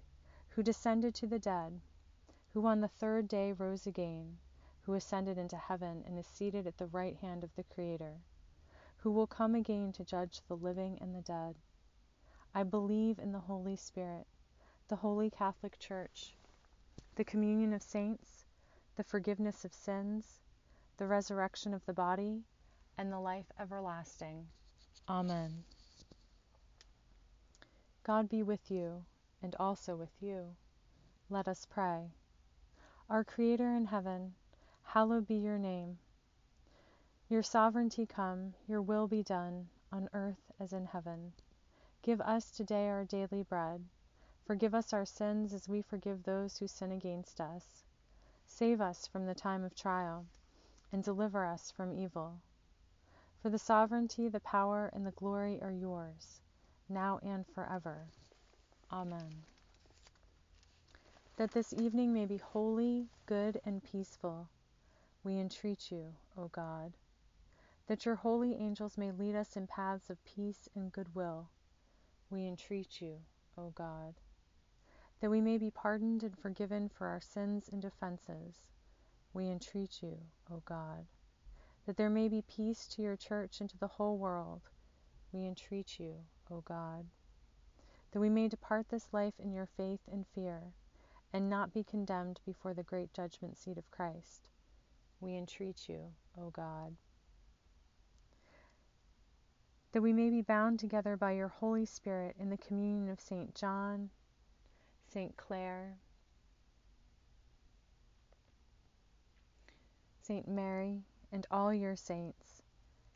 who 0.52 0.64
descended 0.64 1.14
to 1.16 1.28
the 1.28 1.40
dead, 1.40 1.82
who 2.58 2.66
on 2.66 2.82
the 2.82 2.88
third 2.88 3.28
day 3.28 3.52
rose 3.52 3.86
again, 3.86 4.36
who 4.82 4.96
ascended 4.96 5.38
into 5.38 5.56
heaven 5.56 6.04
and 6.08 6.18
is 6.18 6.26
seated 6.26 6.66
at 6.66 6.76
the 6.80 6.88
right 6.88 7.16
hand 7.18 7.44
of 7.44 7.56
the 7.56 7.62
Creator, 7.62 8.16
who 8.98 9.12
will 9.12 9.28
come 9.28 9.54
again 9.54 9.92
to 9.92 10.04
judge 10.04 10.42
the 10.48 10.56
living 10.56 10.98
and 11.00 11.14
the 11.14 11.22
dead. 11.22 11.54
I 12.56 12.64
believe 12.64 13.20
in 13.20 13.32
the 13.32 13.42
Holy 13.42 13.76
Spirit, 13.76 14.26
the 14.88 14.96
Holy 14.96 15.30
Catholic 15.30 15.78
Church, 15.78 16.36
the 17.14 17.24
communion 17.24 17.74
of 17.74 17.84
saints, 17.84 18.48
the 18.96 19.04
forgiveness 19.04 19.64
of 19.64 19.72
sins, 19.72 20.40
the 20.98 21.06
resurrection 21.06 21.76
of 21.76 21.86
the 21.86 21.94
body, 21.94 22.42
and 22.98 23.14
the 23.14 23.20
life 23.20 23.52
everlasting. 23.60 24.48
Amen. 25.08 25.64
God 28.04 28.28
be 28.28 28.42
with 28.42 28.72
you, 28.72 29.06
and 29.44 29.56
also 29.60 29.96
with 29.96 30.16
you. 30.20 30.56
Let 31.30 31.48
us 31.48 31.68
pray. 31.70 32.10
Our 33.10 33.24
Creator 33.24 33.74
in 33.74 33.86
heaven, 33.86 34.36
hallowed 34.84 35.28
be 35.28 35.36
your 35.36 35.58
name. 35.58 35.98
Your 37.30 37.42
sovereignty 37.42 38.06
come, 38.06 38.54
your 38.68 38.82
will 38.82 39.08
be 39.08 39.24
done, 39.24 39.70
on 39.94 40.10
earth 40.12 40.52
as 40.60 40.74
in 40.74 40.86
heaven. 40.86 41.32
Give 42.02 42.20
us 42.20 42.52
today 42.52 42.90
our 42.90 43.06
daily 43.06 43.44
bread. 43.44 43.86
Forgive 44.46 44.76
us 44.76 44.92
our 44.92 45.06
sins 45.06 45.54
as 45.54 45.70
we 45.70 45.82
forgive 45.82 46.24
those 46.24 46.58
who 46.58 46.68
sin 46.68 46.92
against 46.92 47.40
us. 47.40 47.86
Save 48.46 48.82
us 48.82 49.08
from 49.08 49.26
the 49.26 49.34
time 49.34 49.64
of 49.64 49.74
trial, 49.74 50.26
and 50.92 51.02
deliver 51.02 51.46
us 51.46 51.72
from 51.72 51.94
evil. 51.94 52.42
For 53.42 53.50
the 53.50 53.58
sovereignty, 53.58 54.28
the 54.28 54.42
power, 54.42 54.92
and 54.94 55.06
the 55.06 55.12
glory 55.12 55.62
are 55.62 55.72
yours, 55.72 56.42
now 56.90 57.22
and 57.24 57.48
forever. 57.48 58.08
Amen. 58.92 59.46
That 61.38 61.52
this 61.52 61.74
evening 61.74 62.14
may 62.14 62.26
be 62.26 62.38
holy, 62.38 63.08
good, 63.26 63.62
and 63.66 63.84
peaceful, 63.84 64.50
we 65.24 65.40
entreat 65.40 65.92
you, 65.92 66.14
O 66.38 66.50
God. 66.50 66.94
That 67.88 68.06
your 68.06 68.16
holy 68.16 68.56
angels 68.56 68.98
may 68.98 69.12
lead 69.12 69.36
us 69.36 69.56
in 69.56 69.68
paths 69.68 70.10
of 70.10 70.24
peace 70.26 70.68
and 70.76 70.92
goodwill 70.92 71.50
we 72.30 72.46
entreat 72.46 73.02
you, 73.02 73.20
O 73.58 73.70
God, 73.70 74.16
that 75.22 75.30
we 75.30 75.40
may 75.40 75.58
be 75.58 75.72
pardoned 75.72 76.24
and 76.24 76.38
forgiven 76.38 76.90
for 76.90 77.08
our 77.08 77.22
sins 77.22 77.70
and 77.72 77.86
offenses. 77.86 78.56
We 79.34 79.50
entreat 79.50 80.02
you, 80.02 80.18
O 80.52 80.62
God, 80.66 81.06
that 81.86 81.96
there 81.96 82.10
may 82.10 82.28
be 82.28 82.42
peace 82.42 82.86
to 82.88 83.02
your 83.02 83.16
church 83.16 83.62
and 83.62 83.70
to 83.70 83.78
the 83.78 83.88
whole 83.88 84.18
world. 84.18 84.70
We 85.32 85.46
entreat 85.46 86.00
you, 86.00 86.16
O 86.52 86.62
God, 86.62 87.06
that 88.12 88.20
we 88.20 88.30
may 88.30 88.50
depart 88.50 88.90
this 88.90 89.08
life 89.14 89.40
in 89.40 89.54
your 89.54 89.68
faith 89.78 90.02
and 90.12 90.26
fear, 90.28 90.74
and 91.34 91.50
not 91.50 91.74
be 91.74 91.84
condemned 91.84 92.40
before 92.46 92.74
the 92.74 92.84
great 92.84 93.14
judgment 93.14 93.58
seat 93.58 93.78
of 93.78 93.92
Christ. 93.92 94.50
We 95.20 95.36
entreat 95.36 95.90
you, 95.90 96.14
O 96.38 96.50
God 96.50 96.96
that 99.98 100.02
we 100.02 100.14
may 100.14 100.30
be 100.30 100.42
bound 100.42 100.80
together 100.80 101.18
by 101.18 101.32
your 101.32 101.48
Holy 101.48 101.86
Spirit 101.86 102.36
in 102.38 102.52
the 102.52 102.58
communion 102.58 103.10
of 103.10 103.20
St. 103.20 103.56
John, 103.56 104.12
St. 105.08 105.36
Clare, 105.38 105.98
St. 110.22 110.48
Mary, 110.48 111.02
and 111.32 111.48
all 111.50 111.74
your 111.74 111.96
saints, 111.96 112.62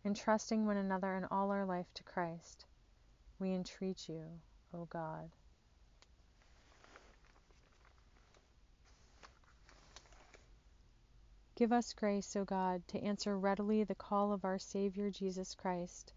entrusting 0.05 0.65
one 0.65 0.77
another 0.77 1.13
and 1.13 1.27
all 1.29 1.51
our 1.51 1.65
life 1.65 1.93
to 1.93 2.03
Christ. 2.03 2.65
We 3.37 3.53
entreat 3.53 4.07
you, 4.07 4.23
O 4.73 4.85
God. 4.85 5.29
Give 11.61 11.73
us 11.73 11.93
grace, 11.93 12.35
O 12.35 12.43
God, 12.43 12.87
to 12.87 13.03
answer 13.03 13.37
readily 13.37 13.83
the 13.83 13.93
call 13.93 14.33
of 14.33 14.43
our 14.43 14.57
Savior 14.57 15.11
Jesus 15.11 15.53
Christ 15.53 16.11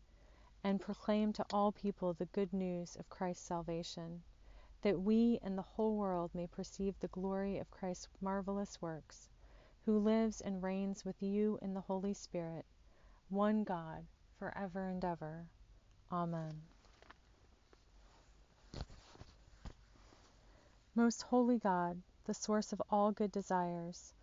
and 0.65 0.81
proclaim 0.81 1.35
to 1.35 1.45
all 1.53 1.71
people 1.71 2.15
the 2.15 2.25
good 2.25 2.55
news 2.55 2.97
of 2.97 3.11
Christ's 3.11 3.45
salvation, 3.45 4.23
that 4.81 5.03
we 5.03 5.39
and 5.43 5.59
the 5.59 5.61
whole 5.77 5.97
world 5.97 6.31
may 6.33 6.47
perceive 6.47 6.99
the 6.99 7.09
glory 7.09 7.59
of 7.59 7.71
Christ's 7.71 8.09
marvelous 8.23 8.81
works, 8.81 9.29
who 9.85 9.99
lives 9.99 10.41
and 10.41 10.63
reigns 10.63 11.05
with 11.05 11.23
you 11.23 11.59
in 11.61 11.75
the 11.75 11.83
Holy 11.83 12.15
Spirit, 12.15 12.65
one 13.29 13.65
God, 13.65 14.07
for 14.39 14.57
ever 14.57 14.89
and 14.89 15.05
ever. 15.05 15.45
Amen. 16.11 16.63
Most 20.95 21.21
holy 21.25 21.59
God, 21.59 22.01
the 22.25 22.33
source 22.33 22.73
of 22.73 22.81
all 22.89 23.13
good 23.13 23.31
desires, 23.31 24.15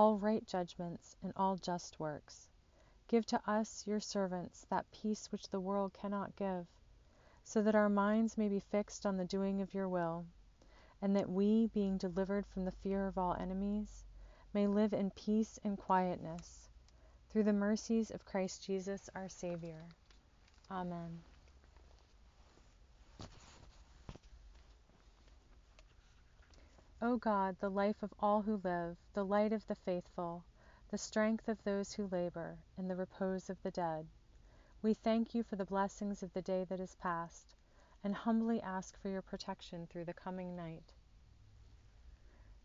all 0.00 0.16
right 0.16 0.46
judgments, 0.46 1.14
and 1.22 1.30
all 1.36 1.56
just 1.56 2.00
works, 2.00 2.48
Give 3.06 3.26
to 3.26 3.40
us, 3.46 3.86
your 3.86 4.00
servants, 4.00 4.64
that 4.70 4.90
peace 4.92 5.30
which 5.30 5.50
the 5.50 5.60
world 5.60 5.92
cannot 5.92 6.36
give, 6.36 6.66
so 7.44 7.60
that 7.60 7.74
our 7.74 7.90
minds 7.90 8.38
may 8.38 8.48
be 8.48 8.60
fixed 8.60 9.04
on 9.04 9.18
the 9.18 9.26
doing 9.26 9.60
of 9.60 9.74
your 9.74 9.90
will, 9.90 10.24
and 11.02 11.14
that 11.14 11.28
we, 11.28 11.66
being 11.66 11.98
delivered 11.98 12.46
from 12.46 12.64
the 12.64 12.72
fear 12.72 13.06
of 13.06 13.18
all 13.18 13.34
enemies, 13.34 14.06
may 14.54 14.66
live 14.66 14.94
in 14.94 15.10
peace 15.10 15.60
and 15.64 15.76
quietness, 15.76 16.70
through 17.28 17.44
the 17.44 17.52
mercies 17.52 18.10
of 18.10 18.24
Christ 18.24 18.64
Jesus 18.64 19.10
our 19.14 19.28
Savior. 19.28 19.84
Amen. 20.70 21.20
O 27.02 27.16
God, 27.16 27.56
the 27.60 27.70
life 27.70 28.02
of 28.02 28.12
all 28.20 28.42
who 28.42 28.60
live, 28.62 28.96
the 29.14 29.24
light 29.24 29.52
of 29.52 29.66
the 29.66 29.74
faithful, 29.74 30.44
the 30.90 30.98
strength 30.98 31.48
of 31.48 31.64
those 31.64 31.94
who 31.94 32.06
labor, 32.08 32.58
and 32.76 32.90
the 32.90 32.96
repose 32.96 33.48
of 33.48 33.62
the 33.62 33.70
dead. 33.70 34.06
We 34.82 34.92
thank 34.92 35.34
you 35.34 35.42
for 35.42 35.56
the 35.56 35.64
blessings 35.64 36.22
of 36.22 36.32
the 36.34 36.42
day 36.42 36.64
that 36.68 36.80
is 36.80 36.96
past, 36.96 37.54
and 38.04 38.14
humbly 38.14 38.60
ask 38.60 39.00
for 39.00 39.08
your 39.08 39.22
protection 39.22 39.86
through 39.86 40.04
the 40.04 40.12
coming 40.12 40.54
night. 40.54 40.92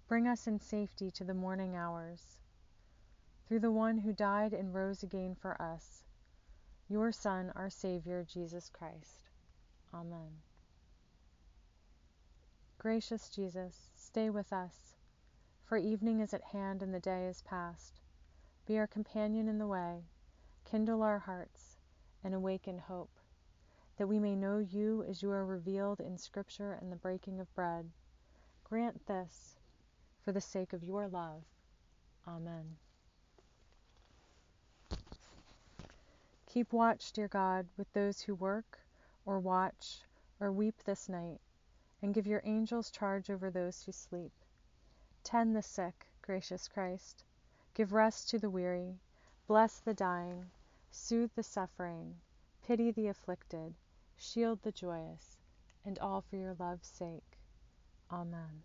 Bring 0.07 0.27
us 0.27 0.47
in 0.47 0.59
safety 0.59 1.11
to 1.11 1.23
the 1.23 1.33
morning 1.33 1.75
hours. 1.75 2.39
Through 3.47 3.59
the 3.59 3.71
one 3.71 3.97
who 3.99 4.11
died 4.11 4.53
and 4.53 4.73
rose 4.73 5.01
again 5.01 5.35
for 5.39 5.61
us, 5.61 6.03
your 6.89 7.11
Son, 7.11 7.51
our 7.55 7.69
Savior, 7.69 8.25
Jesus 8.27 8.69
Christ. 8.69 9.29
Amen. 9.93 10.41
Gracious 12.77 13.29
Jesus, 13.29 13.89
stay 14.15 14.29
with 14.29 14.53
us, 14.53 14.95
for 15.65 15.75
evening 15.75 16.21
is 16.21 16.33
at 16.33 16.41
hand 16.41 16.81
and 16.81 16.93
the 16.93 17.01
day 17.01 17.25
is 17.25 17.41
past. 17.41 17.99
Be 18.65 18.77
our 18.77 18.87
companion 18.87 19.49
in 19.49 19.57
the 19.57 19.67
way, 19.67 20.05
kindle 20.63 21.03
our 21.03 21.19
hearts, 21.19 21.75
and 22.23 22.33
awaken 22.33 22.79
hope, 22.79 23.11
that 23.97 24.07
we 24.07 24.17
may 24.17 24.33
know 24.33 24.57
you 24.57 25.03
as 25.03 25.21
you 25.21 25.29
are 25.31 25.45
revealed 25.45 25.99
in 25.99 26.17
Scripture 26.17 26.77
and 26.79 26.89
the 26.89 26.95
breaking 26.95 27.41
of 27.41 27.53
bread. 27.55 27.89
Grant 28.63 29.05
this 29.05 29.57
for 30.23 30.31
the 30.31 30.39
sake 30.39 30.71
of 30.71 30.81
your 30.81 31.09
love. 31.09 31.43
Amen. 32.25 32.77
Keep 36.47 36.71
watch, 36.71 37.11
dear 37.11 37.27
God, 37.27 37.65
with 37.75 37.91
those 37.91 38.21
who 38.21 38.33
work, 38.33 38.79
or 39.25 39.41
watch, 39.41 40.03
or 40.39 40.53
weep 40.53 40.75
this 40.85 41.09
night, 41.09 41.41
and 42.05 42.13
give 42.13 42.27
your 42.27 42.43
angels 42.45 42.91
charge 42.91 43.31
over 43.31 43.49
those 43.49 43.81
who 43.81 43.91
sleep. 43.91 44.31
Tend 45.23 45.55
the 45.55 45.63
sick, 45.63 46.05
gracious 46.21 46.67
Christ 46.67 47.23
Give 47.73 47.91
rest 47.91 48.29
to 48.29 48.37
the 48.37 48.49
weary, 48.49 48.99
bless 49.47 49.79
the 49.79 49.95
dying, 49.95 50.45
soothe 50.91 51.31
the 51.35 51.41
suffering, 51.41 52.15
pity 52.63 52.91
the 52.91 53.07
afflicted, 53.07 53.73
shield 54.17 54.61
the 54.61 54.71
joyous, 54.71 55.39
and 55.83 55.97
all 55.97 56.21
for 56.21 56.35
your 56.35 56.55
love's 56.59 56.87
sake. 56.87 57.39
Amen. 58.11 58.61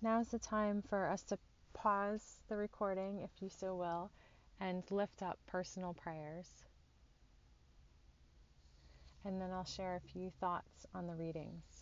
Now 0.00 0.20
is 0.20 0.28
the 0.28 0.38
time 0.38 0.82
for 0.88 1.08
us 1.08 1.24
to 1.24 1.38
pause 1.78 2.40
the 2.48 2.56
recording, 2.56 3.20
if 3.20 3.30
you 3.40 3.48
so 3.48 3.74
will, 3.76 4.10
and 4.60 4.82
lift 4.90 5.22
up 5.22 5.38
personal 5.46 5.94
prayers. 5.94 6.64
And 9.24 9.40
then 9.40 9.50
I'll 9.52 9.64
share 9.64 9.94
a 9.94 10.08
few 10.12 10.30
thoughts 10.40 10.86
on 10.94 11.06
the 11.06 11.14
readings. 11.14 11.77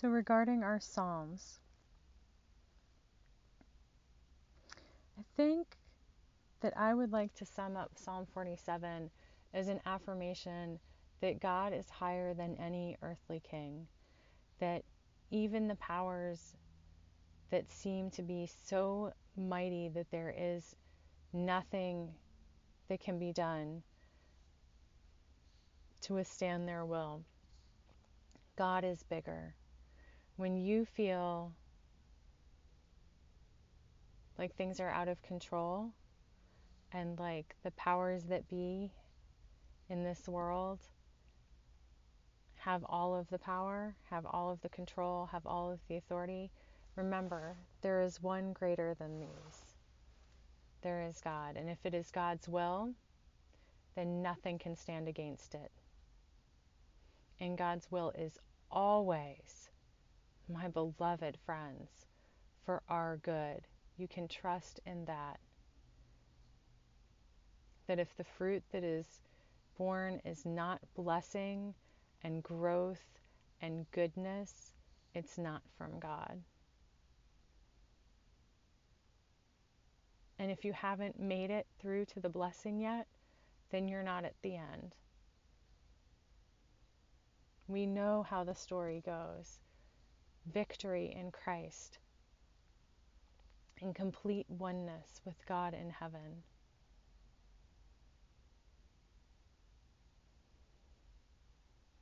So, 0.00 0.08
regarding 0.08 0.62
our 0.62 0.80
Psalms, 0.80 1.60
I 5.18 5.22
think 5.36 5.76
that 6.60 6.72
I 6.74 6.94
would 6.94 7.12
like 7.12 7.34
to 7.34 7.44
sum 7.44 7.76
up 7.76 7.90
Psalm 7.96 8.26
47 8.32 9.10
as 9.52 9.68
an 9.68 9.78
affirmation 9.84 10.78
that 11.20 11.38
God 11.38 11.74
is 11.74 11.90
higher 11.90 12.32
than 12.32 12.56
any 12.56 12.96
earthly 13.02 13.40
king, 13.40 13.88
that 14.58 14.84
even 15.30 15.68
the 15.68 15.76
powers 15.76 16.56
that 17.50 17.70
seem 17.70 18.08
to 18.12 18.22
be 18.22 18.48
so 18.64 19.12
mighty 19.36 19.90
that 19.90 20.10
there 20.10 20.34
is 20.34 20.76
nothing 21.34 22.08
that 22.88 23.00
can 23.00 23.18
be 23.18 23.34
done 23.34 23.82
to 26.00 26.14
withstand 26.14 26.66
their 26.66 26.86
will, 26.86 27.20
God 28.56 28.82
is 28.82 29.02
bigger 29.02 29.56
when 30.40 30.56
you 30.56 30.86
feel 30.86 31.52
like 34.38 34.56
things 34.56 34.80
are 34.80 34.88
out 34.88 35.06
of 35.06 35.20
control 35.20 35.90
and 36.92 37.18
like 37.18 37.54
the 37.62 37.70
powers 37.72 38.24
that 38.24 38.48
be 38.48 38.90
in 39.90 40.02
this 40.02 40.26
world 40.26 40.78
have 42.56 42.82
all 42.88 43.14
of 43.14 43.28
the 43.28 43.38
power, 43.38 43.94
have 44.08 44.24
all 44.24 44.50
of 44.50 44.58
the 44.62 44.68
control, 44.70 45.28
have 45.30 45.44
all 45.44 45.70
of 45.70 45.78
the 45.88 45.96
authority, 45.96 46.50
remember 46.96 47.54
there 47.82 48.00
is 48.00 48.22
one 48.22 48.54
greater 48.54 48.94
than 48.98 49.20
these. 49.20 49.74
There 50.80 51.02
is 51.02 51.20
God. 51.20 51.58
And 51.58 51.68
if 51.68 51.84
it 51.84 51.92
is 51.92 52.10
God's 52.10 52.48
will, 52.48 52.94
then 53.94 54.22
nothing 54.22 54.58
can 54.58 54.74
stand 54.74 55.06
against 55.06 55.54
it. 55.54 55.70
And 57.40 57.58
God's 57.58 57.90
will 57.90 58.10
is 58.16 58.38
always 58.70 59.69
my 60.50 60.68
beloved 60.68 61.38
friends, 61.46 62.06
for 62.64 62.82
our 62.88 63.18
good. 63.18 63.66
You 63.96 64.08
can 64.08 64.28
trust 64.28 64.80
in 64.86 65.04
that. 65.06 65.38
That 67.86 67.98
if 67.98 68.16
the 68.16 68.24
fruit 68.24 68.62
that 68.72 68.84
is 68.84 69.06
born 69.76 70.20
is 70.24 70.44
not 70.44 70.80
blessing 70.94 71.74
and 72.22 72.42
growth 72.42 73.04
and 73.60 73.90
goodness, 73.92 74.74
it's 75.14 75.38
not 75.38 75.62
from 75.76 75.98
God. 75.98 76.40
And 80.38 80.50
if 80.50 80.64
you 80.64 80.72
haven't 80.72 81.20
made 81.20 81.50
it 81.50 81.66
through 81.80 82.06
to 82.06 82.20
the 82.20 82.28
blessing 82.28 82.80
yet, 82.80 83.06
then 83.70 83.88
you're 83.88 84.02
not 84.02 84.24
at 84.24 84.34
the 84.42 84.56
end. 84.56 84.94
We 87.68 87.86
know 87.86 88.24
how 88.28 88.44
the 88.44 88.54
story 88.54 89.02
goes 89.04 89.60
victory 90.52 91.14
in 91.16 91.30
Christ, 91.30 91.98
in 93.80 93.94
complete 93.94 94.46
oneness 94.48 95.20
with 95.24 95.36
God 95.46 95.74
in 95.74 95.90
heaven. 95.90 96.42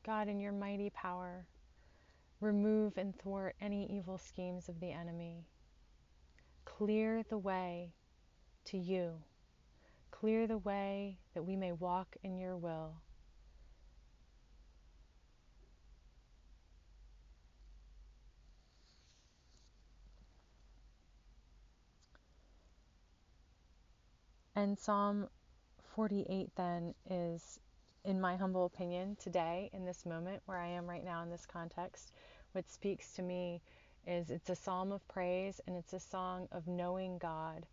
God, 0.04 0.28
in 0.28 0.40
your 0.40 0.52
mighty 0.52 0.90
power, 0.90 1.46
remove 2.40 2.96
and 2.96 3.14
thwart 3.18 3.54
any 3.60 3.86
evil 3.90 4.16
schemes 4.16 4.68
of 4.68 4.80
the 4.80 4.90
enemy. 4.90 5.44
Clear 6.64 7.22
the 7.28 7.38
way 7.38 7.92
to 8.66 8.78
you. 8.78 9.12
Clear 10.10 10.46
the 10.46 10.58
way 10.58 11.18
that 11.34 11.42
we 11.42 11.56
may 11.56 11.72
walk 11.72 12.16
in 12.22 12.38
your 12.38 12.56
will. 12.56 13.02
And 24.58 24.76
Psalm 24.76 25.28
48 25.94 26.50
then 26.56 26.92
is, 27.08 27.60
in 28.04 28.20
my 28.20 28.34
humble 28.34 28.64
opinion, 28.64 29.16
today, 29.20 29.70
in 29.72 29.84
this 29.84 30.04
moment 30.04 30.42
where 30.46 30.58
I 30.58 30.66
am 30.66 30.84
right 30.84 31.04
now 31.04 31.22
in 31.22 31.30
this 31.30 31.46
context, 31.46 32.10
what 32.50 32.68
speaks 32.68 33.12
to 33.12 33.22
me 33.22 33.62
is 34.04 34.30
it's 34.30 34.50
a 34.50 34.56
psalm 34.56 34.90
of 34.90 35.06
praise 35.06 35.60
and 35.68 35.76
it's 35.76 35.92
a 35.92 36.00
song 36.00 36.48
of 36.50 36.66
knowing 36.66 37.18
God, 37.18 37.66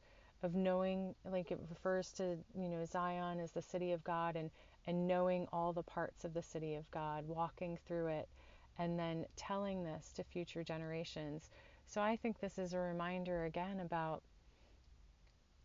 of 0.43 0.54
knowing, 0.54 1.15
like 1.26 1.50
it 1.50 1.58
refers 1.71 2.12
to, 2.17 2.38
you 2.56 2.69
know, 2.69 2.86
Zion 2.86 3.39
as 3.39 3.50
the 3.50 3.63
city 3.63 3.91
of 3.91 4.04
God 4.04 4.36
and, 4.36 4.52
and 4.86 5.08
knowing 5.08 5.48
all 5.52 5.74
the 5.74 5.82
parts 5.82 6.24
of 6.24 6.36
the 6.36 6.43
city 6.43 6.76
of 6.76 6.91
God, 6.91 7.28
walking 7.28 7.80
through 7.88 8.10
it, 8.10 8.30
and 8.78 9.00
then 9.00 9.26
telling 9.36 9.84
this 9.84 10.12
to 10.17 10.24
future 10.24 10.63
generations. 10.63 11.50
So 11.88 12.00
I 12.00 12.15
think 12.15 12.39
this 12.39 12.60
is 12.60 12.74
a 12.74 12.78
reminder 12.78 13.45
again 13.45 13.80
about 13.80 14.21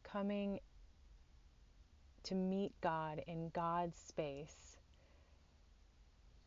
coming 0.03 0.61
to 2.25 2.35
meet 2.35 2.73
God 2.81 3.23
in 3.27 3.51
God's 3.51 3.99
space, 3.99 4.77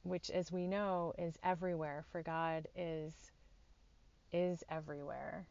which 0.04 0.30
as 0.30 0.52
we 0.52 0.68
know 0.68 1.14
is 1.18 1.38
everywhere 1.44 2.04
for 2.12 2.22
God 2.22 2.68
is 2.76 3.14
is 4.32 4.64
everywhere. 4.70 5.46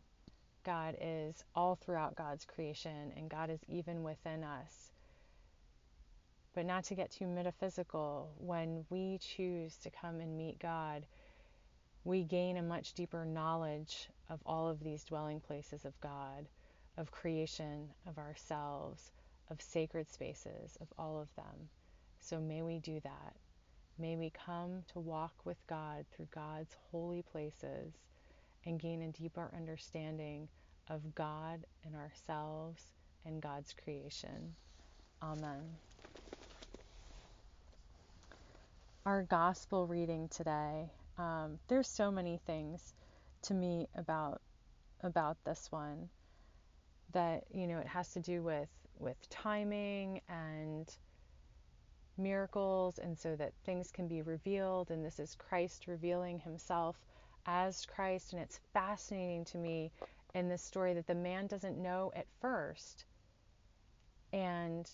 God 0.65 0.97
is 1.01 1.45
all 1.55 1.77
throughout 1.77 2.17
God's 2.17 2.45
creation 2.45 3.13
and 3.17 3.29
God 3.31 3.51
is 3.51 3.61
even 3.69 4.03
within 4.03 4.45
us. 4.45 4.93
But 6.55 6.67
not 6.67 6.85
to 6.85 6.95
get 6.95 7.11
too 7.11 7.27
metaphysical, 7.27 8.33
when 8.37 8.85
we 8.91 9.19
choose 9.19 9.77
to 9.79 9.91
come 9.91 10.21
and 10.21 10.37
meet 10.37 10.59
God, 10.59 11.07
we 12.05 12.25
gain 12.25 12.57
a 12.57 12.63
much 12.63 12.93
deeper 12.95 13.25
knowledge 13.25 14.09
of 14.29 14.41
all 14.45 14.69
of 14.69 14.83
these 14.83 15.05
dwelling 15.05 15.41
places 15.41 15.85
of 15.85 15.99
God, 16.01 16.47
of 16.97 17.11
creation, 17.11 17.89
of 18.07 18.19
ourselves, 18.19 19.13
of 19.53 19.61
sacred 19.61 20.11
spaces, 20.11 20.77
of 20.81 20.89
all 20.99 21.21
of 21.21 21.29
them. 21.37 21.69
So 22.21 22.41
may 22.41 22.63
we 22.63 22.79
do 22.79 23.01
that. 23.05 23.37
May 23.99 24.17
we 24.17 24.31
come 24.31 24.83
to 24.93 24.99
walk 24.99 25.35
with 25.45 25.59
God 25.69 26.07
through 26.11 26.29
God's 26.35 26.75
holy 26.91 27.23
places 27.23 27.93
and 28.65 28.81
gain 28.81 29.03
a 29.03 29.09
deeper 29.09 29.51
understanding 29.55 30.49
of 30.89 31.15
God 31.15 31.61
and 31.85 31.95
ourselves 31.95 32.83
and 33.27 33.43
God's 33.43 33.75
creation. 33.75 34.55
Amen. 35.23 35.77
Our 39.05 39.23
gospel 39.25 39.87
reading 39.87 40.29
today, 40.29 40.91
um, 41.19 41.59
there's 41.69 41.89
so 41.89 42.11
many 42.11 42.41
things 42.47 42.95
to 43.43 43.55
me 43.55 43.89
about 43.97 44.41
about 45.03 45.37
this 45.45 45.67
one 45.71 46.09
that 47.13 47.43
you 47.53 47.67
know 47.67 47.79
it 47.79 47.89
has 47.89 48.13
to 48.13 48.21
do 48.21 48.43
with 48.43 48.69
with 49.03 49.29
timing 49.29 50.21
and 50.29 50.97
miracles 52.17 52.99
and 52.99 53.19
so 53.19 53.35
that 53.37 53.53
things 53.65 53.91
can 53.91 54.07
be 54.07 54.23
revealed 54.23 54.91
and 54.91 55.05
this 55.05 55.19
is 55.19 55.35
Christ 55.35 55.87
revealing 55.87 56.39
himself 56.39 56.97
as 57.47 57.85
Christ 57.87 58.33
and 58.33 58.43
it's 58.43 58.61
fascinating 58.73 59.45
to 59.47 59.59
me 59.59 59.91
in 60.35 60.49
this 60.49 60.63
story 60.63 60.95
that 60.95 61.07
the 61.07 61.15
man 61.15 61.47
doesn't 61.47 61.77
know 61.77 62.13
at 62.15 62.27
first 62.41 63.05
and 64.33 64.89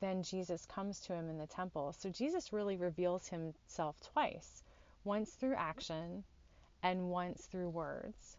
then 0.00 0.22
Jesus 0.22 0.64
comes 0.66 1.00
to 1.00 1.12
him 1.12 1.28
in 1.28 1.38
the 1.38 1.46
temple. 1.46 1.92
So 1.92 2.08
Jesus 2.08 2.52
really 2.52 2.76
reveals 2.76 3.28
himself 3.28 4.00
twice 4.12 4.62
once 5.04 5.32
through 5.32 5.54
action 5.54 6.24
and 6.82 7.10
once 7.10 7.46
through 7.46 7.70
words. 7.70 8.36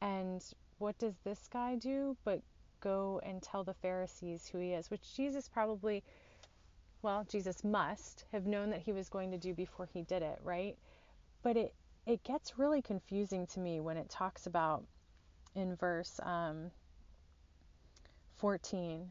And 0.00 0.42
what 0.78 0.98
does 0.98 1.14
this 1.24 1.48
guy 1.52 1.76
do 1.76 2.16
but 2.24 2.40
go 2.80 3.20
and 3.24 3.42
tell 3.42 3.64
the 3.64 3.74
Pharisees 3.74 4.46
who 4.46 4.58
he 4.58 4.72
is, 4.72 4.90
which 4.90 5.14
Jesus 5.16 5.48
probably, 5.48 6.02
well, 7.02 7.24
Jesus 7.28 7.64
must 7.64 8.24
have 8.32 8.46
known 8.46 8.70
that 8.70 8.82
he 8.82 8.92
was 8.92 9.08
going 9.08 9.30
to 9.30 9.38
do 9.38 9.54
before 9.54 9.88
he 9.92 10.02
did 10.02 10.22
it, 10.22 10.38
right? 10.44 10.76
But 11.42 11.56
it, 11.56 11.74
it 12.06 12.22
gets 12.22 12.58
really 12.58 12.82
confusing 12.82 13.46
to 13.48 13.60
me 13.60 13.80
when 13.80 13.96
it 13.96 14.10
talks 14.10 14.46
about 14.46 14.84
in 15.54 15.76
verse 15.76 16.20
um, 16.22 16.70
14 18.36 19.10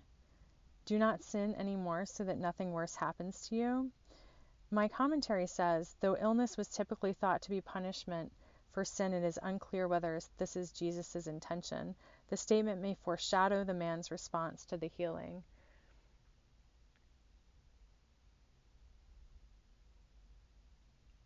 do 0.86 1.00
not 1.00 1.24
sin 1.24 1.56
anymore 1.58 2.06
so 2.06 2.26
that 2.26 2.38
nothing 2.38 2.72
worse 2.72 2.96
happens 2.96 3.48
to 3.48 3.56
you. 3.56 3.92
My 4.70 4.90
commentary 4.90 5.48
says 5.48 5.96
though 6.02 6.18
illness 6.20 6.58
was 6.58 6.68
typically 6.68 7.14
thought 7.14 7.42
to 7.44 7.50
be 7.50 7.62
punishment 7.62 8.32
for 8.74 8.84
sin, 8.84 9.14
it 9.14 9.24
is 9.24 9.40
unclear 9.42 9.88
whether 9.88 10.20
this 10.38 10.56
is 10.56 10.72
Jesus' 10.72 11.28
intention. 11.28 11.96
The 12.30 12.38
statement 12.38 12.82
may 12.82 12.96
foreshadow 12.96 13.64
the 13.64 13.74
man's 13.74 14.12
response 14.12 14.66
to 14.66 14.78
the 14.78 14.88
healing. 14.88 15.44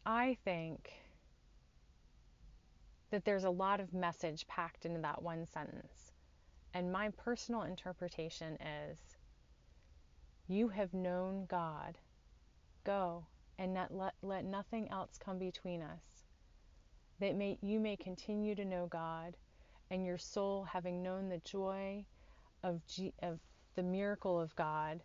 I 0.06 0.38
think 0.44 0.92
that 3.12 3.26
there's 3.26 3.46
a 3.46 3.50
lot 3.50 3.80
of 3.80 3.94
message 3.94 4.48
packed 4.48 4.86
into 4.86 5.02
that 5.02 5.22
one 5.22 5.46
sentence. 5.46 6.12
And 6.74 6.92
my 6.92 7.10
personal 7.10 7.64
interpretation 7.64 8.58
is 8.90 9.00
you 10.48 10.70
have 10.70 10.94
known 10.94 11.46
God. 11.48 11.98
Go 12.84 13.26
and 13.58 13.74
let, 13.74 13.94
let, 13.94 14.14
let 14.22 14.46
nothing 14.46 14.90
else 14.92 15.18
come 15.18 15.40
between 15.40 15.82
us. 15.82 16.17
That 17.20 17.36
may, 17.36 17.58
you 17.62 17.80
may 17.80 17.98
continue 17.98 18.56
to 18.56 18.66
know 18.66 18.88
God, 18.88 19.36
and 19.90 20.06
your 20.06 20.18
soul, 20.18 20.66
having 20.66 21.04
known 21.04 21.30
the 21.30 21.40
joy 21.40 22.06
of, 22.64 22.82
G, 22.88 23.14
of 23.24 23.40
the 23.76 23.84
miracle 23.84 24.40
of 24.40 24.56
God, 24.56 25.02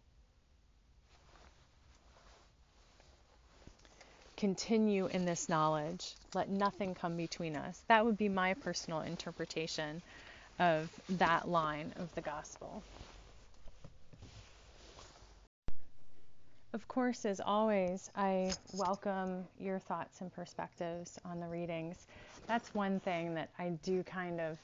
continue 4.37 5.07
in 5.07 5.25
this 5.25 5.49
knowledge. 5.49 6.17
Let 6.35 6.51
nothing 6.51 6.95
come 6.95 7.17
between 7.17 7.57
us. 7.57 7.85
That 7.89 8.05
would 8.05 8.19
be 8.19 8.29
my 8.29 8.55
personal 8.55 9.01
interpretation 9.03 10.03
of 10.59 10.91
that 11.11 11.49
line 11.49 11.95
of 11.97 12.15
the 12.15 12.23
gospel. 12.23 12.85
Of 16.75 16.89
course, 16.89 17.27
as 17.27 17.39
always, 17.39 18.11
I 18.17 18.51
welcome 18.73 19.45
your 19.61 19.79
thoughts 19.79 20.23
and 20.23 20.33
perspectives 20.33 21.19
on 21.23 21.39
the 21.39 21.47
readings. 21.47 22.07
That's 22.47 22.75
one 22.75 22.99
thing 23.01 23.35
that 23.35 23.51
I 23.59 23.71
do 23.83 24.03
kind 24.05 24.41
of 24.41 24.57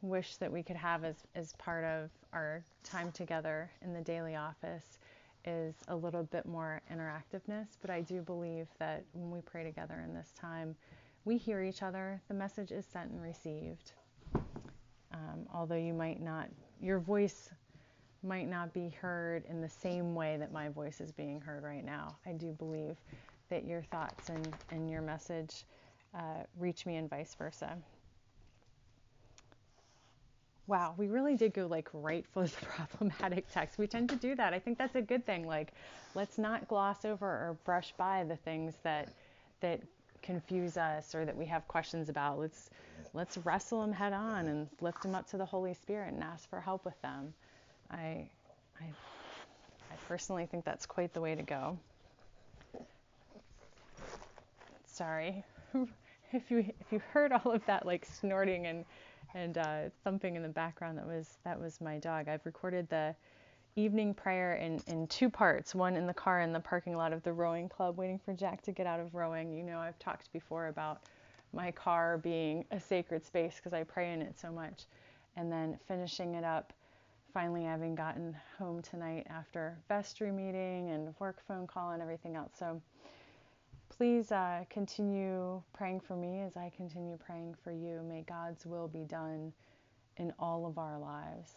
wish 0.00 0.36
that 0.36 0.50
we 0.50 0.62
could 0.62 0.76
have 0.76 1.04
as, 1.04 1.16
as 1.34 1.52
part 1.58 1.84
of 1.84 2.08
our 2.32 2.64
time 2.82 3.12
together 3.12 3.70
in 3.82 3.92
the 3.92 4.00
daily 4.00 4.36
office 4.36 4.98
is 5.44 5.74
a 5.88 5.94
little 5.94 6.22
bit 6.22 6.46
more 6.46 6.80
interactiveness. 6.90 7.66
But 7.82 7.90
I 7.90 8.00
do 8.00 8.22
believe 8.22 8.66
that 8.78 9.04
when 9.12 9.30
we 9.30 9.42
pray 9.42 9.64
together 9.64 10.02
in 10.02 10.14
this 10.14 10.32
time, 10.34 10.74
we 11.26 11.36
hear 11.36 11.62
each 11.62 11.82
other, 11.82 12.22
the 12.28 12.34
message 12.34 12.72
is 12.72 12.86
sent 12.86 13.10
and 13.10 13.22
received. 13.22 13.92
Um, 15.12 15.46
although 15.52 15.74
you 15.74 15.92
might 15.92 16.22
not, 16.22 16.48
your 16.80 17.00
voice 17.00 17.50
might 18.22 18.48
not 18.48 18.72
be 18.72 18.90
heard 19.00 19.44
in 19.48 19.60
the 19.60 19.68
same 19.68 20.14
way 20.14 20.36
that 20.36 20.52
my 20.52 20.68
voice 20.68 21.00
is 21.00 21.10
being 21.12 21.40
heard 21.40 21.62
right 21.62 21.84
now. 21.84 22.16
I 22.26 22.32
do 22.32 22.52
believe 22.52 22.96
that 23.48 23.64
your 23.64 23.82
thoughts 23.90 24.28
and, 24.28 24.54
and 24.70 24.90
your 24.90 25.02
message 25.02 25.64
uh, 26.14 26.44
reach 26.58 26.86
me 26.86 26.96
and 26.96 27.08
vice 27.08 27.34
versa. 27.34 27.76
Wow, 30.66 30.94
we 30.96 31.08
really 31.08 31.34
did 31.34 31.52
go 31.52 31.66
like 31.66 31.88
right 31.92 32.24
for 32.32 32.44
the 32.44 32.56
problematic 32.66 33.50
text. 33.50 33.78
We 33.78 33.86
tend 33.86 34.08
to 34.10 34.16
do 34.16 34.36
that. 34.36 34.54
I 34.54 34.58
think 34.58 34.78
that's 34.78 34.94
a 34.94 35.02
good 35.02 35.26
thing. 35.26 35.46
Like, 35.46 35.72
let's 36.14 36.38
not 36.38 36.68
gloss 36.68 37.04
over 37.04 37.26
or 37.26 37.56
brush 37.64 37.92
by 37.96 38.24
the 38.24 38.36
things 38.36 38.74
that 38.84 39.08
that 39.60 39.80
confuse 40.22 40.76
us 40.76 41.14
or 41.14 41.24
that 41.24 41.36
we 41.36 41.46
have 41.46 41.66
questions 41.66 42.08
about. 42.08 42.38
Let's 42.38 42.70
let's 43.14 43.36
wrestle 43.38 43.80
them 43.80 43.92
head 43.92 44.12
on 44.12 44.46
and 44.46 44.68
lift 44.80 45.02
them 45.02 45.14
up 45.14 45.28
to 45.30 45.36
the 45.36 45.44
Holy 45.44 45.74
Spirit 45.74 46.12
and 46.12 46.22
ask 46.22 46.48
for 46.48 46.60
help 46.60 46.84
with 46.84 47.00
them. 47.02 47.34
I, 47.90 48.28
I, 48.80 48.84
I 48.84 49.94
personally 50.08 50.46
think 50.46 50.64
that's 50.64 50.86
quite 50.86 51.12
the 51.12 51.20
way 51.20 51.34
to 51.34 51.42
go. 51.42 51.78
Sorry, 54.86 55.44
if 56.32 56.50
you 56.50 56.58
if 56.58 56.92
you 56.92 57.00
heard 57.12 57.32
all 57.32 57.52
of 57.52 57.64
that 57.66 57.86
like 57.86 58.04
snorting 58.04 58.66
and 58.66 58.84
and 59.34 59.58
uh, 59.58 59.78
thumping 60.04 60.36
in 60.36 60.42
the 60.42 60.48
background, 60.48 60.98
that 60.98 61.06
was 61.06 61.38
that 61.44 61.58
was 61.58 61.80
my 61.80 61.98
dog. 61.98 62.28
I've 62.28 62.44
recorded 62.44 62.88
the 62.88 63.14
evening 63.76 64.12
prayer 64.12 64.56
in, 64.56 64.80
in 64.88 65.06
two 65.06 65.30
parts 65.30 65.74
one 65.74 65.96
in 65.96 66.06
the 66.06 66.14
car 66.14 66.40
in 66.40 66.52
the 66.52 66.60
parking 66.60 66.96
lot 66.96 67.12
of 67.12 67.22
the 67.22 67.32
rowing 67.32 67.68
club 67.68 67.96
waiting 67.96 68.18
for 68.18 68.34
jack 68.34 68.60
to 68.60 68.72
get 68.72 68.86
out 68.86 68.98
of 68.98 69.14
rowing 69.14 69.52
you 69.54 69.62
know 69.62 69.78
i've 69.78 69.98
talked 70.00 70.32
before 70.32 70.66
about 70.66 71.02
my 71.52 71.70
car 71.70 72.18
being 72.18 72.64
a 72.72 72.80
sacred 72.80 73.24
space 73.24 73.56
because 73.56 73.72
i 73.72 73.84
pray 73.84 74.12
in 74.12 74.20
it 74.20 74.36
so 74.38 74.50
much 74.50 74.86
and 75.36 75.52
then 75.52 75.78
finishing 75.86 76.34
it 76.34 76.44
up 76.44 76.72
finally 77.32 77.64
having 77.64 77.94
gotten 77.94 78.36
home 78.58 78.82
tonight 78.82 79.26
after 79.30 79.76
vestry 79.88 80.30
meeting 80.30 80.90
and 80.90 81.14
work 81.18 81.40
phone 81.46 81.66
call 81.66 81.90
and 81.90 82.02
everything 82.02 82.36
else. 82.36 82.52
So 82.58 82.80
please 83.88 84.32
uh, 84.32 84.64
continue 84.70 85.62
praying 85.72 86.00
for 86.00 86.16
me 86.16 86.40
as 86.40 86.56
I 86.56 86.72
continue 86.76 87.16
praying 87.16 87.54
for 87.62 87.72
you. 87.72 88.02
May 88.08 88.22
God's 88.22 88.66
will 88.66 88.88
be 88.88 89.04
done 89.04 89.52
in 90.16 90.32
all 90.38 90.66
of 90.66 90.78
our 90.78 90.98
lives. 90.98 91.52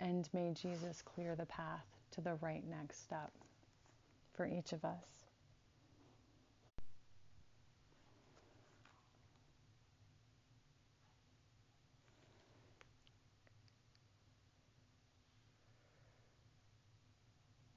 And 0.00 0.28
may 0.32 0.52
Jesus 0.52 1.00
clear 1.02 1.36
the 1.36 1.46
path 1.46 1.86
to 2.12 2.20
the 2.20 2.34
right 2.40 2.64
next 2.68 3.02
step 3.04 3.30
for 4.34 4.46
each 4.46 4.72
of 4.72 4.84
us. 4.84 5.21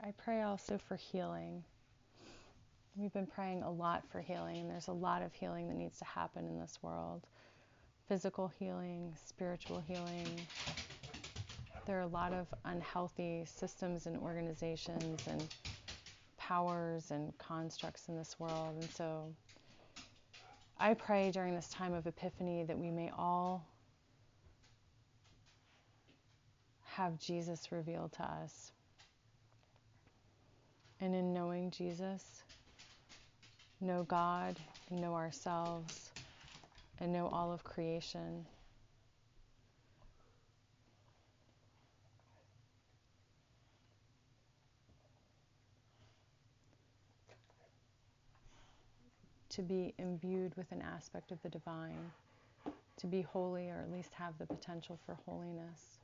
I 0.05 0.11
pray 0.11 0.43
also 0.43 0.77
for 0.77 0.97
healing. 0.97 1.63
We've 2.95 3.11
been 3.11 3.25
praying 3.25 3.63
a 3.63 3.71
lot 3.71 4.03
for 4.11 4.21
healing, 4.21 4.57
and 4.57 4.69
there's 4.69 4.87
a 4.87 4.93
lot 4.93 5.23
of 5.23 5.33
healing 5.33 5.67
that 5.67 5.77
needs 5.77 5.97
to 5.97 6.05
happen 6.05 6.45
in 6.45 6.59
this 6.59 6.77
world 6.83 7.25
physical 8.07 8.47
healing, 8.59 9.11
spiritual 9.25 9.79
healing. 9.87 10.27
There 11.87 11.97
are 11.97 12.03
a 12.03 12.07
lot 12.07 12.33
of 12.33 12.45
unhealthy 12.65 13.45
systems 13.45 14.05
and 14.05 14.15
organizations 14.17 15.25
and 15.27 15.43
powers 16.37 17.09
and 17.09 17.35
constructs 17.39 18.07
in 18.07 18.15
this 18.15 18.39
world. 18.39 18.75
And 18.75 18.91
so 18.91 19.33
I 20.79 20.93
pray 20.93 21.31
during 21.31 21.55
this 21.55 21.69
time 21.69 21.95
of 21.95 22.05
Epiphany 22.05 22.63
that 22.65 22.77
we 22.77 22.91
may 22.91 23.09
all 23.17 23.67
have 26.83 27.17
Jesus 27.17 27.71
revealed 27.71 28.11
to 28.13 28.23
us. 28.23 28.71
And 31.01 31.13
in 31.13 31.33
knowing 31.33 31.71
Jesus, 31.71 32.43
know 33.81 34.03
God, 34.03 34.59
and 34.89 35.01
know 35.01 35.13
ourselves, 35.13 36.11
and 36.99 37.11
know 37.11 37.27
all 37.27 37.51
of 37.51 37.63
creation. 37.63 38.45
To 49.49 49.61
be 49.61 49.93
imbued 49.97 50.55
with 50.57 50.71
an 50.71 50.81
aspect 50.81 51.31
of 51.31 51.41
the 51.41 51.49
divine, 51.49 52.11
to 52.97 53.07
be 53.07 53.21
holy, 53.21 53.69
or 53.69 53.79
at 53.81 53.91
least 53.91 54.13
have 54.15 54.37
the 54.37 54.45
potential 54.45 54.99
for 55.05 55.17
holiness. 55.25 55.94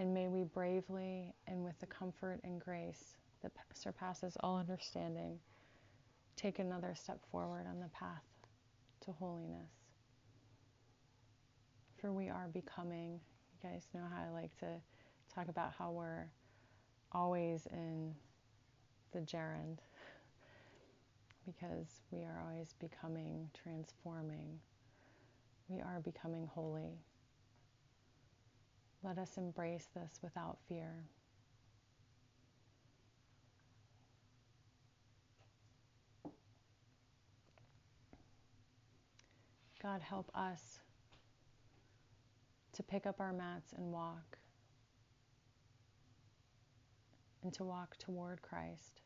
And 0.00 0.14
may 0.14 0.28
we 0.28 0.44
bravely 0.44 1.34
and 1.46 1.62
with 1.62 1.78
the 1.78 1.84
comfort 1.84 2.40
and 2.42 2.58
grace 2.58 3.18
that 3.42 3.52
surpasses 3.74 4.34
all 4.40 4.56
understanding, 4.56 5.38
take 6.36 6.58
another 6.58 6.94
step 6.94 7.18
forward 7.30 7.66
on 7.68 7.80
the 7.80 7.88
path 7.88 8.24
to 9.04 9.12
holiness. 9.12 9.68
For 11.98 12.12
we 12.12 12.30
are 12.30 12.48
becoming, 12.48 13.20
you 13.52 13.68
guys 13.68 13.88
know 13.92 14.00
how 14.10 14.22
I 14.22 14.30
like 14.30 14.58
to 14.60 14.68
talk 15.34 15.48
about 15.48 15.74
how 15.78 15.90
we're 15.90 16.30
always 17.12 17.66
in 17.66 18.14
the 19.12 19.18
gerund 19.18 19.80
because 21.44 22.00
we 22.10 22.20
are 22.20 22.42
always 22.42 22.72
becoming, 22.80 23.50
transforming. 23.52 24.60
We 25.68 25.82
are 25.82 26.00
becoming 26.02 26.48
holy. 26.54 27.02
Let 29.02 29.16
us 29.16 29.38
embrace 29.38 29.88
this 29.94 30.18
without 30.22 30.58
fear. 30.68 31.04
God, 39.82 40.02
help 40.02 40.30
us 40.34 40.80
to 42.74 42.82
pick 42.82 43.06
up 43.06 43.20
our 43.20 43.32
mats 43.32 43.72
and 43.74 43.90
walk, 43.90 44.38
and 47.42 47.52
to 47.54 47.64
walk 47.64 47.96
toward 47.96 48.42
Christ. 48.42 48.99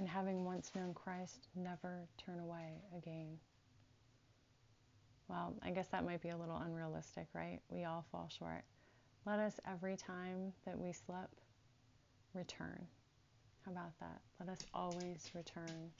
And 0.00 0.08
having 0.08 0.46
once 0.46 0.72
known 0.74 0.94
Christ, 0.94 1.48
never 1.54 2.08
turn 2.16 2.40
away 2.40 2.80
again. 2.96 3.36
Well, 5.28 5.52
I 5.62 5.72
guess 5.72 5.88
that 5.88 6.06
might 6.06 6.22
be 6.22 6.30
a 6.30 6.36
little 6.38 6.56
unrealistic, 6.56 7.26
right? 7.34 7.60
We 7.68 7.84
all 7.84 8.06
fall 8.10 8.30
short. 8.30 8.64
Let 9.26 9.38
us 9.40 9.60
every 9.70 9.98
time 9.98 10.54
that 10.64 10.78
we 10.78 10.92
slip 10.92 11.28
return. 12.32 12.86
How 13.66 13.72
about 13.72 13.92
that? 14.00 14.22
Let 14.40 14.48
us 14.48 14.64
always 14.72 15.30
return. 15.34 15.90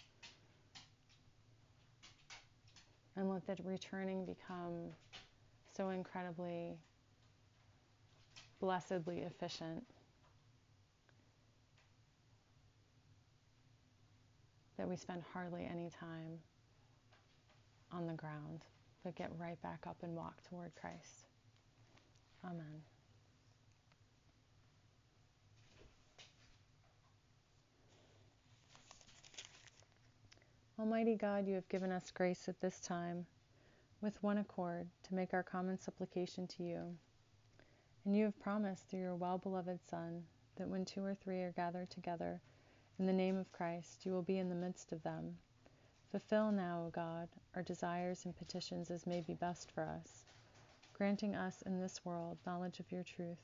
And 3.16 3.28
let 3.28 3.46
that 3.48 3.60
returning 3.62 4.24
become 4.24 4.94
so 5.76 5.90
incredibly, 5.90 6.78
blessedly 8.60 9.18
efficient 9.18 9.84
that 14.81 14.88
we 14.88 14.97
spend 14.97 15.23
hardly 15.35 15.69
any 15.71 15.90
time 15.90 16.38
on 17.93 18.07
the 18.07 18.14
ground, 18.14 18.64
but 19.05 19.14
get 19.14 19.31
right 19.38 19.61
back 19.61 19.85
up 19.87 19.99
and 20.03 20.16
walk 20.16 20.43
toward 20.49 20.75
Christ. 20.75 21.27
Amen. 22.43 22.81
Almighty 30.79 31.14
God, 31.14 31.47
you 31.47 31.57
have 31.57 31.69
given 31.69 31.93
us 31.93 32.11
grace 32.11 32.49
at 32.49 32.59
this 32.62 32.81
time, 32.81 33.27
with 34.01 34.23
one 34.23 34.38
accord, 34.38 34.88
to 35.07 35.14
make 35.14 35.35
our 35.35 35.43
common 35.43 35.79
supplication 35.79 36.47
to 36.47 36.62
you. 36.62 36.97
And 38.07 38.16
you 38.16 38.25
have 38.25 38.40
promised 38.40 38.88
through 38.88 39.01
your 39.01 39.14
well 39.14 39.37
beloved 39.37 39.81
Son 39.90 40.23
that 40.57 40.71
when 40.71 40.87
two 40.87 41.05
or 41.05 41.14
three 41.14 41.43
are 41.43 41.53
gathered 41.53 41.90
together 41.90 42.40
in 43.00 43.06
the 43.06 43.12
name 43.14 43.38
of 43.38 43.50
Christ, 43.50 44.04
you 44.04 44.12
will 44.12 44.22
be 44.22 44.36
in 44.36 44.50
the 44.50 44.54
midst 44.54 44.92
of 44.92 45.02
them. 45.02 45.38
Fulfill 46.10 46.52
now, 46.52 46.84
O 46.86 46.90
God, 46.90 47.30
our 47.56 47.62
desires 47.62 48.26
and 48.26 48.36
petitions 48.36 48.90
as 48.90 49.06
may 49.06 49.22
be 49.22 49.32
best 49.32 49.72
for 49.72 49.84
us, 49.84 50.26
granting 50.92 51.34
us 51.34 51.62
in 51.62 51.80
this 51.80 52.04
world 52.04 52.36
knowledge 52.46 52.78
of 52.78 52.92
your 52.92 53.02
truth, 53.02 53.40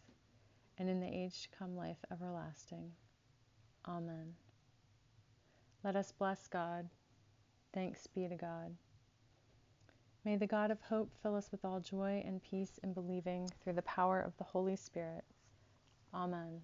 and 0.76 0.90
in 0.90 1.00
the 1.00 1.08
age 1.08 1.40
to 1.42 1.56
come 1.56 1.74
life 1.74 1.96
everlasting. 2.12 2.92
Amen. 3.88 4.34
Let 5.82 5.96
us 5.96 6.12
bless 6.12 6.48
God. 6.48 6.86
Thanks 7.72 8.06
be 8.08 8.28
to 8.28 8.36
God. 8.36 8.76
May 10.26 10.36
the 10.36 10.46
God 10.46 10.70
of 10.70 10.82
hope 10.82 11.10
fill 11.22 11.34
us 11.34 11.50
with 11.50 11.64
all 11.64 11.80
joy 11.80 12.22
and 12.26 12.42
peace 12.42 12.78
in 12.82 12.92
believing 12.92 13.48
through 13.64 13.72
the 13.72 13.82
power 13.82 14.20
of 14.20 14.36
the 14.36 14.44
Holy 14.44 14.76
Spirit. 14.76 15.24
Amen. 16.12 16.60